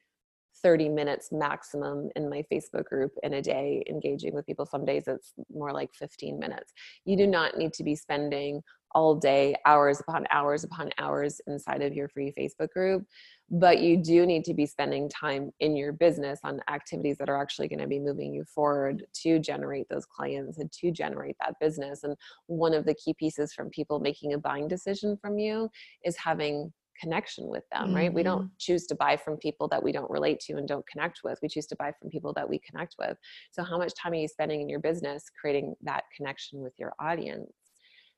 30 0.65 0.89
minutes 0.89 1.29
maximum 1.31 2.09
in 2.17 2.29
my 2.29 2.43
Facebook 2.51 2.87
group 2.87 3.13
in 3.23 3.35
a 3.35 3.43
day 3.43 3.85
engaging 3.89 4.35
with 4.35 4.47
people. 4.47 4.65
Some 4.65 4.87
days 4.87 5.05
it's 5.07 5.35
more 5.55 5.73
like 5.73 5.95
15 5.95 6.39
minutes. 6.39 6.73
You 7.05 7.17
do 7.17 7.27
mm. 7.27 7.31
not 7.31 7.59
need 7.59 7.75
to 7.75 7.85
be 7.85 7.95
spending 7.95 8.63
all 8.95 9.15
day, 9.15 9.57
hours 9.67 10.01
upon 10.01 10.25
hours 10.31 10.65
upon 10.65 10.91
hours 10.99 11.41
inside 11.47 11.83
of 11.83 11.95
your 11.95 12.09
free 12.09 12.33
Facebook 12.39 12.71
group, 12.71 13.05
but 13.51 13.81
you 13.81 13.97
do 13.97 14.25
need 14.25 14.45
to 14.45 14.55
be 14.55 14.67
spending 14.67 15.09
time 15.09 15.51
in 15.61 15.77
your 15.77 15.93
business 15.93 16.39
on 16.45 16.61
activities 16.71 17.19
that 17.19 17.29
are 17.29 17.41
actually 17.41 17.69
going 17.69 17.81
to 17.81 17.89
be 17.89 17.99
moving 17.99 18.33
you 18.33 18.45
forward 18.45 19.05
to 19.13 19.39
generate 19.39 19.89
those 19.91 20.07
clients 20.07 20.59
and 20.59 20.71
to 20.73 20.91
generate 20.91 21.37
that 21.41 21.57
business. 21.61 22.05
And 22.05 22.17
one 22.47 22.73
of 22.73 22.87
the 22.87 22.95
key 22.95 23.15
pieces 23.15 23.53
from 23.53 23.69
people 23.69 23.99
making 23.99 24.33
a 24.33 24.39
buying 24.39 24.69
decision 24.69 25.19
from 25.21 25.39
you 25.39 25.69
is 26.05 26.17
having 26.17 26.73
connection 27.05 27.47
with 27.49 27.65
them 27.71 27.89
mm-hmm. 27.89 27.97
right? 27.97 28.15
We 28.15 28.23
don't 28.23 28.45
mm-hmm. 28.45 28.59
choose 28.59 28.87
to 28.87 28.95
buy 28.95 29.17
from 29.17 29.37
people 29.37 29.69
that 29.69 29.83
we 29.83 29.93
don't 29.93 30.11
relate 30.11 30.41
to 30.47 30.55
and 30.55 30.67
don't 30.67 30.87
connect 30.89 31.21
with. 31.23 31.39
We 31.43 31.49
choose 31.49 31.67
to 31.67 31.77
buy 31.77 31.93
from 32.01 32.11
people 32.11 32.33
that 32.35 32.49
we 32.49 32.59
connect 32.59 32.97
with. 32.99 33.17
So 33.53 33.63
how 33.63 33.79
much 33.79 33.93
time 33.95 34.13
are 34.13 34.17
you 34.17 34.29
spending 34.29 34.61
in 34.63 34.69
your 34.69 34.81
business 34.81 35.25
creating 35.39 35.75
that 35.83 36.05
connection 36.17 36.63
with 36.63 36.73
your 36.79 36.93
audience? 36.99 37.53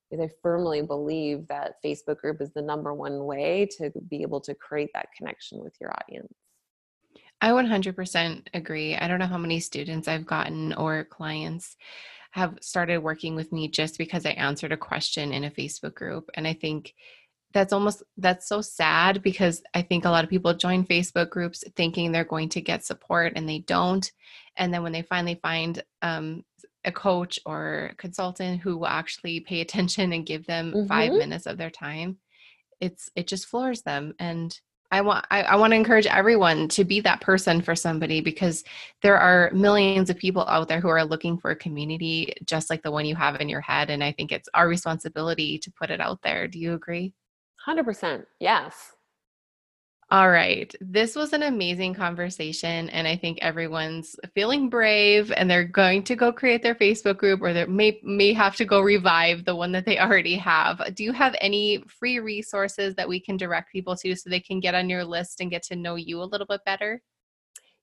Because 0.08 0.24
i 0.24 0.30
firmly 0.40 0.82
believe 0.82 1.48
that 1.48 1.74
facebook 1.84 2.18
group 2.18 2.40
is 2.40 2.52
the 2.54 2.62
number 2.62 2.94
one 2.94 3.24
way 3.24 3.68
to 3.76 3.90
be 4.08 4.22
able 4.22 4.40
to 4.42 4.54
create 4.54 4.90
that 4.94 5.08
connection 5.18 5.58
with 5.64 5.74
your 5.80 5.92
audience. 5.92 6.32
I 7.40 7.50
100% 7.50 8.46
agree. 8.54 8.96
I 8.96 9.08
don't 9.08 9.18
know 9.18 9.26
how 9.26 9.44
many 9.46 9.58
students 9.60 10.06
i've 10.06 10.26
gotten 10.26 10.72
or 10.74 11.04
clients 11.04 11.76
have 12.30 12.58
started 12.60 12.98
working 12.98 13.34
with 13.34 13.50
me 13.50 13.66
just 13.66 13.98
because 13.98 14.24
i 14.26 14.30
answered 14.30 14.70
a 14.70 14.76
question 14.76 15.32
in 15.32 15.42
a 15.44 15.50
facebook 15.50 15.94
group. 15.94 16.30
And 16.34 16.46
i 16.46 16.52
think 16.52 16.94
that's 17.56 17.72
almost 17.72 18.02
that's 18.18 18.46
so 18.46 18.60
sad 18.60 19.22
because 19.22 19.62
i 19.72 19.80
think 19.80 20.04
a 20.04 20.10
lot 20.10 20.22
of 20.22 20.28
people 20.28 20.52
join 20.52 20.84
facebook 20.84 21.30
groups 21.30 21.64
thinking 21.74 22.12
they're 22.12 22.22
going 22.22 22.50
to 22.50 22.60
get 22.60 22.84
support 22.84 23.32
and 23.34 23.48
they 23.48 23.60
don't 23.60 24.12
and 24.58 24.74
then 24.74 24.82
when 24.82 24.92
they 24.92 25.00
finally 25.00 25.38
find 25.42 25.82
um, 26.02 26.44
a 26.84 26.92
coach 26.92 27.38
or 27.46 27.92
consultant 27.96 28.60
who 28.60 28.76
will 28.76 28.86
actually 28.86 29.40
pay 29.40 29.60
attention 29.62 30.12
and 30.12 30.26
give 30.26 30.46
them 30.46 30.70
mm-hmm. 30.70 30.86
five 30.86 31.12
minutes 31.12 31.46
of 31.46 31.56
their 31.56 31.70
time 31.70 32.18
it's 32.80 33.08
it 33.16 33.26
just 33.26 33.46
floors 33.46 33.80
them 33.82 34.14
and 34.18 34.60
I 34.92 35.00
want 35.00 35.26
I, 35.30 35.42
I 35.42 35.56
want 35.56 35.72
to 35.72 35.76
encourage 35.76 36.06
everyone 36.06 36.68
to 36.68 36.84
be 36.84 37.00
that 37.00 37.20
person 37.20 37.60
for 37.60 37.74
somebody 37.74 38.20
because 38.20 38.62
there 39.02 39.18
are 39.18 39.50
millions 39.52 40.10
of 40.10 40.16
people 40.16 40.46
out 40.46 40.68
there 40.68 40.80
who 40.80 40.88
are 40.88 41.04
looking 41.04 41.38
for 41.38 41.50
a 41.50 41.56
community 41.56 42.34
just 42.44 42.70
like 42.70 42.82
the 42.82 42.92
one 42.92 43.04
you 43.04 43.16
have 43.16 43.40
in 43.40 43.48
your 43.48 43.60
head. 43.60 43.90
And 43.90 44.04
I 44.04 44.12
think 44.12 44.30
it's 44.30 44.48
our 44.54 44.68
responsibility 44.68 45.58
to 45.58 45.72
put 45.72 45.90
it 45.90 46.00
out 46.00 46.22
there. 46.22 46.46
Do 46.46 46.60
you 46.60 46.74
agree? 46.74 47.14
100%. 47.66 48.24
Yes. 48.40 48.92
All 50.08 50.30
right. 50.30 50.72
This 50.80 51.16
was 51.16 51.32
an 51.32 51.42
amazing 51.42 51.94
conversation. 51.94 52.88
And 52.90 53.08
I 53.08 53.16
think 53.16 53.38
everyone's 53.42 54.14
feeling 54.36 54.68
brave 54.68 55.32
and 55.32 55.50
they're 55.50 55.64
going 55.64 56.04
to 56.04 56.14
go 56.14 56.32
create 56.32 56.62
their 56.62 56.76
Facebook 56.76 57.16
group 57.16 57.42
or 57.42 57.52
they 57.52 57.66
may, 57.66 57.98
may 58.04 58.32
have 58.32 58.54
to 58.56 58.64
go 58.64 58.80
revive 58.82 59.44
the 59.44 59.56
one 59.56 59.72
that 59.72 59.84
they 59.84 59.98
already 60.00 60.36
have. 60.36 60.94
Do 60.94 61.02
you 61.02 61.12
have 61.12 61.34
any 61.40 61.82
free 61.88 62.20
resources 62.20 62.94
that 62.94 63.08
we 63.08 63.18
can 63.18 63.36
direct 63.36 63.72
people 63.72 63.96
to 63.96 64.14
so 64.14 64.30
they 64.30 64.38
can 64.38 64.60
get 64.60 64.76
on 64.76 64.88
your 64.88 65.04
list 65.04 65.40
and 65.40 65.50
get 65.50 65.64
to 65.64 65.76
know 65.76 65.96
you 65.96 66.22
a 66.22 66.24
little 66.24 66.46
bit 66.46 66.60
better? 66.64 67.02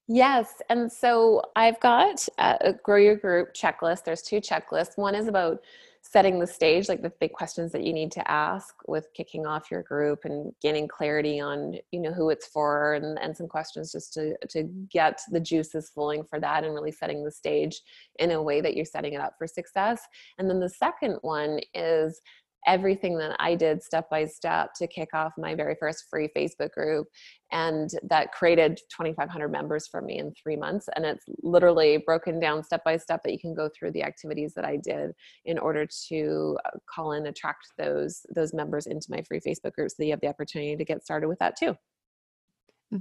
Yes. 0.07 0.61
And 0.69 0.89
so 0.89 1.41
I've 1.57 1.79
got 1.81 2.25
a 2.37 2.73
Grow 2.83 2.97
Your 2.97 3.17
Group 3.17 3.53
checklist. 3.53 4.05
There's 4.05 4.21
two 4.21 4.39
checklists. 4.39 4.97
One 4.97 5.15
is 5.15 5.27
about 5.27 5.59
setting 6.05 6.37
the 6.37 6.45
stage, 6.45 6.89
like 6.89 7.01
the 7.01 7.13
big 7.21 7.31
questions 7.31 7.71
that 7.71 7.83
you 7.83 7.93
need 7.93 8.11
to 8.11 8.31
ask 8.31 8.75
with 8.87 9.07
kicking 9.15 9.45
off 9.45 9.71
your 9.71 9.81
group 9.83 10.25
and 10.25 10.51
gaining 10.61 10.85
clarity 10.87 11.39
on, 11.39 11.75
you 11.91 11.99
know, 12.01 12.11
who 12.11 12.29
it's 12.29 12.47
for 12.47 12.93
and, 12.93 13.17
and 13.19 13.35
some 13.35 13.47
questions 13.47 13.91
just 13.91 14.13
to, 14.13 14.35
to 14.49 14.63
get 14.91 15.19
the 15.31 15.39
juices 15.39 15.89
flowing 15.89 16.23
for 16.25 16.41
that 16.41 16.65
and 16.65 16.73
really 16.73 16.91
setting 16.91 17.23
the 17.23 17.31
stage 17.31 17.81
in 18.19 18.31
a 18.31 18.41
way 18.41 18.59
that 18.59 18.75
you're 18.75 18.83
setting 18.83 19.13
it 19.13 19.21
up 19.21 19.33
for 19.37 19.47
success. 19.47 20.01
And 20.37 20.49
then 20.49 20.59
the 20.59 20.69
second 20.69 21.17
one 21.21 21.59
is 21.73 22.21
everything 22.67 23.17
that 23.17 23.35
I 23.39 23.55
did 23.55 23.83
step 23.83 24.09
by 24.09 24.25
step 24.25 24.71
to 24.75 24.87
kick 24.87 25.09
off 25.13 25.33
my 25.37 25.55
very 25.55 25.75
first 25.79 26.05
free 26.09 26.29
Facebook 26.35 26.71
group. 26.71 27.07
And 27.51 27.89
that 28.09 28.31
created 28.31 28.79
2,500 28.89 29.49
members 29.49 29.87
for 29.87 30.01
me 30.01 30.19
in 30.19 30.33
three 30.41 30.55
months. 30.55 30.87
And 30.95 31.05
it's 31.05 31.23
literally 31.41 31.97
broken 32.05 32.39
down 32.39 32.63
step 32.63 32.83
by 32.83 32.97
step 32.97 33.21
that 33.23 33.31
you 33.31 33.39
can 33.39 33.53
go 33.53 33.69
through 33.77 33.91
the 33.91 34.03
activities 34.03 34.53
that 34.55 34.65
I 34.65 34.77
did 34.77 35.11
in 35.45 35.59
order 35.59 35.87
to 36.09 36.57
uh, 36.65 36.69
call 36.93 37.11
and 37.11 37.27
attract 37.27 37.67
those, 37.77 38.25
those 38.33 38.53
members 38.53 38.87
into 38.87 39.07
my 39.09 39.21
free 39.21 39.39
Facebook 39.39 39.73
group 39.73 39.89
so 39.91 39.95
that 39.99 40.05
you 40.05 40.11
have 40.11 40.21
the 40.21 40.27
opportunity 40.27 40.75
to 40.75 40.85
get 40.85 41.03
started 41.03 41.27
with 41.27 41.39
that 41.39 41.55
too. 41.57 41.75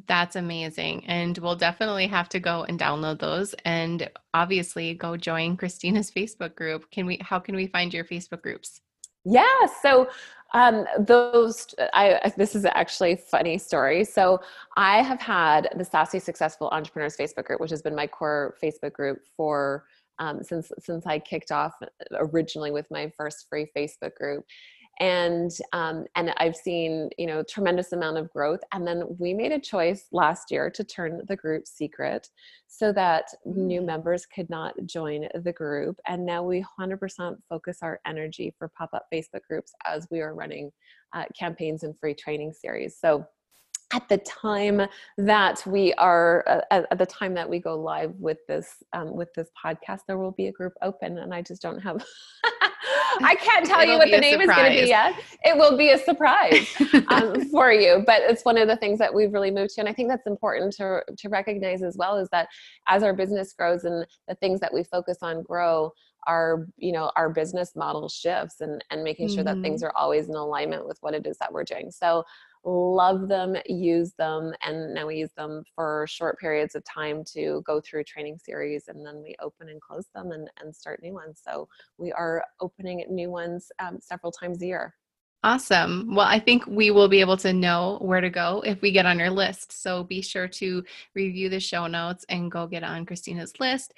That's 0.07 0.37
amazing. 0.37 1.05
And 1.07 1.37
we'll 1.37 1.57
definitely 1.57 2.07
have 2.07 2.29
to 2.31 2.41
go 2.41 2.65
and 2.65 2.79
download 2.79 3.19
those 3.19 3.55
and 3.65 4.11
obviously 4.33 4.95
go 4.95 5.19
join 5.19 5.57
Christina's 5.57 6.11
Facebook 6.11 6.55
group. 6.55 6.91
Can 6.91 7.05
we 7.05 7.19
how 7.21 7.39
can 7.39 7.55
we 7.55 7.67
find 7.67 7.93
your 7.93 8.05
Facebook 8.05 8.43
groups? 8.43 8.81
Yeah. 9.25 9.67
So 9.83 10.09
um, 10.55 10.85
those, 10.99 11.67
I, 11.95 12.33
this 12.37 12.55
is 12.55 12.65
actually 12.65 13.13
a 13.13 13.17
funny 13.17 13.57
story. 13.59 14.05
So 14.05 14.41
I 14.77 15.03
have 15.03 15.21
had 15.21 15.71
the 15.77 15.85
Sassy 15.85 16.19
Successful 16.19 16.69
Entrepreneurs 16.73 17.17
Facebook 17.17 17.45
group, 17.47 17.61
which 17.61 17.71
has 17.71 17.83
been 17.83 17.95
my 17.95 18.07
core 18.07 18.55
Facebook 18.63 18.93
group 18.93 19.21
for 19.37 19.85
um, 20.19 20.43
since 20.43 20.71
since 20.79 21.07
I 21.07 21.19
kicked 21.19 21.51
off 21.51 21.73
originally 22.15 22.71
with 22.71 22.87
my 22.91 23.11
first 23.17 23.47
free 23.49 23.67
Facebook 23.77 24.15
group. 24.15 24.45
And 25.01 25.51
um, 25.73 26.05
and 26.17 26.33
I've 26.37 26.57
seen 26.57 27.11
you 27.19 27.27
know 27.27 27.43
tremendous 27.43 27.93
amount 27.93 28.19
of 28.19 28.31
growth. 28.33 28.61
And 28.73 28.87
then 28.87 29.05
we 29.19 29.35
made 29.35 29.53
a 29.53 29.61
choice 29.61 30.07
last 30.13 30.51
year 30.51 30.71
to 30.71 30.85
turn 30.85 31.23
the 31.27 31.37
group 31.37 31.67
secret, 31.67 32.29
so 32.67 32.93
that 32.93 33.27
new 33.45 33.81
mm. 33.81 33.87
members 33.87 34.27
could 34.27 34.49
not 34.51 34.75
join 34.87 35.29
the 35.35 35.53
group. 35.53 35.99
And 36.07 36.25
now 36.25 36.43
we 36.43 36.65
100% 36.81 37.37
focus 37.49 37.79
our 37.83 38.01
energy 38.07 38.55
for 38.59 38.69
pop 38.69 38.91
up 38.95 39.07
Facebook 39.13 39.43
groups 39.49 39.73
as 39.85 40.09
we 40.11 40.21
are 40.21 40.35
running 40.35 40.71
uh, 41.13 41.25
campaigns 41.39 41.83
and 41.83 41.99
free 41.99 42.15
training 42.15 42.53
series. 42.53 42.97
So 42.99 43.27
at 43.93 44.09
the 44.09 44.19
time 44.19 44.83
that 45.19 45.63
we 45.67 45.93
are 45.95 46.45
uh, 46.71 46.83
at 46.91 46.99
the 46.99 47.07
time 47.07 47.35
that 47.35 47.49
we 47.49 47.59
go 47.59 47.79
live 47.79 48.15
with 48.19 48.39
this 48.49 48.83
um, 48.93 49.15
with 49.15 49.33
this 49.35 49.49
podcast 49.63 50.01
there 50.07 50.19
will 50.19 50.33
be 50.33 50.47
a 50.47 50.53
group 50.53 50.73
open 50.83 51.19
and 51.19 51.35
i 51.35 51.43
just 51.43 51.63
don't 51.63 51.79
have 51.79 52.03
I 53.23 53.35
can't 53.37 53.67
tell 53.67 53.85
you 53.85 53.99
what 53.99 54.11
the 54.11 54.19
name 54.19 54.41
surprise. 54.41 54.57
is 54.57 54.63
going 54.63 54.73
to 54.73 54.83
be 54.83 54.89
yet. 54.89 55.15
It 55.45 55.57
will 55.57 55.77
be 55.77 55.91
a 55.91 55.99
surprise 55.99 56.69
um, 57.09 57.49
for 57.51 57.73
you, 57.73 58.03
but 58.07 58.23
it's 58.23 58.45
one 58.45 58.59
of 58.59 58.69
the 58.69 58.77
things 58.77 58.99
that 58.99 59.13
we've 59.13 59.33
really 59.33 59.51
moved 59.51 59.75
to, 59.75 59.81
and 59.81 59.89
I 59.89 59.93
think 59.93 60.09
that's 60.09 60.27
important 60.27 60.73
to 60.75 61.03
to 61.17 61.29
recognize 61.29 61.83
as 61.83 61.97
well 61.97 62.17
is 62.17 62.29
that 62.33 62.49
as 62.89 63.03
our 63.03 63.15
business 63.15 63.53
grows 63.53 63.85
and 63.85 64.07
the 64.29 64.35
things 64.37 64.61
that 64.61 64.73
we 64.73 64.85
focus 64.85 65.19
on 65.23 65.43
grow, 65.43 65.93
our 66.27 66.67
you 66.77 66.93
know 66.93 67.11
our 67.17 67.31
business 67.31 67.75
model 67.77 68.09
shifts 68.09 68.61
and 68.61 68.85
and 68.91 69.03
making 69.03 69.29
sure 69.29 69.45
mm-hmm. 69.45 69.61
that 69.61 69.63
things 69.63 69.83
are 69.83 69.93
always 69.97 70.29
in 70.29 70.35
alignment 70.35 70.87
with 70.87 70.99
what 71.01 71.15
it 71.15 71.27
is 71.27 71.37
that 71.39 71.53
we're 71.53 71.65
doing. 71.65 71.91
So 71.91 72.25
love 72.65 73.29
them, 73.29 73.57
use 73.67 74.13
them, 74.13 74.53
and 74.63 74.95
now 74.95 75.07
we 75.07 75.17
use 75.17 75.33
them 75.37 75.65
for 75.75 76.07
short 76.09 76.39
periods 76.39 76.75
of 76.75 76.85
time 76.85 77.25
to 77.33 77.63
go 77.67 77.81
through 77.81 78.05
training 78.05 78.39
series, 78.39 78.89
and 78.89 79.05
then 79.05 79.23
we 79.23 79.35
open 79.41 79.69
and 79.69 79.81
close 79.81 80.07
them 80.15 80.31
and, 80.33 80.49
and 80.61 80.75
start 80.75 81.03
new 81.03 81.15
ones. 81.15 81.41
So 81.45 81.69
we 81.99 82.13
are 82.13 82.45
opening 82.61 83.05
new 83.09 83.31
ones 83.31 83.71
um, 83.79 83.99
several 84.01 84.33
times 84.33 84.63
a 84.63 84.67
year. 84.67 84.95
Awesome. 85.45 86.15
Well, 86.15 86.27
I 86.27 86.39
think 86.39 86.65
we 86.69 86.93
will 86.93 87.09
be 87.09 87.21
able 87.21 87.37
to 87.39 87.53
know 87.53 87.99
where 88.01 88.21
to 88.21 88.31
go 88.31 88.63
if 88.65 88.81
we 88.81 88.93
get 88.93 89.07
on 89.07 89.19
your 89.19 89.31
list. 89.31 89.73
So 89.73 90.05
be 90.05 90.23
sure 90.23 90.47
to 90.47 90.85
review 91.17 91.49
the 91.49 91.59
show 91.59 91.89
notes 91.89 92.25
and 92.29 92.49
go 92.49 92.69
get 92.69 92.85
on 92.85 93.05
Christina's 93.05 93.59
list 93.59 93.93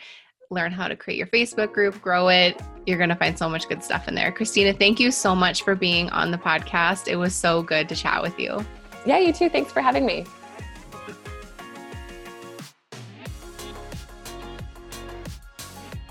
learn 0.50 0.72
how 0.72 0.88
to 0.88 0.96
create 0.96 1.18
your 1.18 1.26
Facebook 1.28 1.72
group, 1.72 2.00
grow 2.00 2.28
it. 2.28 2.60
You're 2.86 2.98
going 2.98 3.10
to 3.10 3.16
find 3.16 3.38
so 3.38 3.48
much 3.48 3.68
good 3.68 3.82
stuff 3.82 4.08
in 4.08 4.14
there. 4.14 4.30
Christina, 4.30 4.72
thank 4.72 5.00
you 5.00 5.10
so 5.10 5.34
much 5.34 5.62
for 5.62 5.74
being 5.74 6.10
on 6.10 6.30
the 6.30 6.38
podcast. 6.38 7.08
It 7.08 7.16
was 7.16 7.34
so 7.34 7.62
good 7.62 7.88
to 7.88 7.96
chat 7.96 8.22
with 8.22 8.38
you. 8.38 8.64
Yeah, 9.06 9.18
you 9.18 9.32
too. 9.32 9.48
Thanks 9.48 9.72
for 9.72 9.80
having 9.80 10.06
me. 10.06 10.26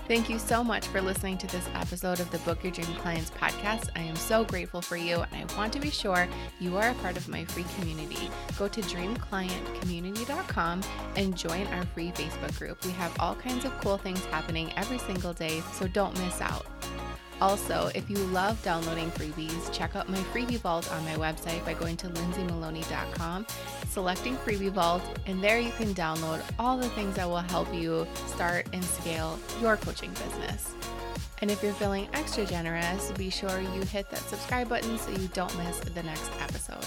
Thank 0.06 0.28
you 0.28 0.38
so 0.38 0.62
much 0.62 0.86
for 0.88 1.00
listening 1.00 1.38
to 1.38 1.46
this 1.46 1.66
episode 1.74 2.20
of 2.20 2.30
the 2.30 2.36
Book 2.40 2.62
Your 2.62 2.72
Dream 2.72 2.94
Clients 2.96 3.30
podcast. 3.30 3.88
I 3.96 4.00
am 4.00 4.16
so 4.16 4.44
grateful 4.44 4.82
for 4.82 4.98
you, 4.98 5.24
and 5.32 5.50
I 5.50 5.56
want 5.56 5.72
to 5.72 5.80
be 5.80 5.88
sure 5.88 6.28
you 6.60 6.76
are 6.76 6.90
a 6.90 6.94
part 6.96 7.16
of 7.16 7.26
my 7.26 7.46
free 7.46 7.64
community. 7.78 8.28
Go 8.58 8.68
to 8.68 8.82
dreamclientcommunity.com 8.82 10.82
and 11.16 11.34
join 11.34 11.66
our 11.68 11.86
free 11.86 12.10
Facebook 12.10 12.58
group. 12.58 12.84
We 12.84 12.90
have 12.90 13.16
all 13.18 13.34
kinds 13.34 13.64
of 13.64 13.72
cool 13.80 13.96
things 13.96 14.22
happening 14.26 14.74
every 14.76 14.98
single 14.98 15.32
day, 15.32 15.62
so 15.72 15.88
don't 15.88 16.12
miss 16.18 16.42
out. 16.42 16.66
Also, 17.40 17.90
if 17.94 18.08
you 18.08 18.16
love 18.16 18.62
downloading 18.62 19.10
freebies, 19.10 19.72
check 19.72 19.96
out 19.96 20.08
my 20.08 20.18
freebie 20.32 20.58
vault 20.58 20.90
on 20.92 21.04
my 21.04 21.14
website 21.16 21.64
by 21.64 21.74
going 21.74 21.96
to 21.96 22.08
lindsaymaloney.com, 22.08 23.46
selecting 23.88 24.36
freebie 24.38 24.70
vault, 24.70 25.02
and 25.26 25.42
there 25.42 25.58
you 25.58 25.72
can 25.72 25.92
download 25.94 26.40
all 26.58 26.76
the 26.76 26.88
things 26.90 27.16
that 27.16 27.28
will 27.28 27.38
help 27.38 27.72
you 27.74 28.06
start 28.26 28.66
and 28.72 28.84
scale 28.84 29.38
your 29.60 29.76
coaching 29.76 30.10
business. 30.10 30.72
And 31.42 31.50
if 31.50 31.62
you're 31.62 31.74
feeling 31.74 32.08
extra 32.14 32.46
generous, 32.46 33.12
be 33.12 33.28
sure 33.28 33.60
you 33.60 33.82
hit 33.82 34.08
that 34.10 34.20
subscribe 34.20 34.68
button 34.68 34.96
so 34.96 35.10
you 35.10 35.28
don't 35.34 35.54
miss 35.58 35.80
the 35.80 36.02
next 36.02 36.30
episode. 36.40 36.86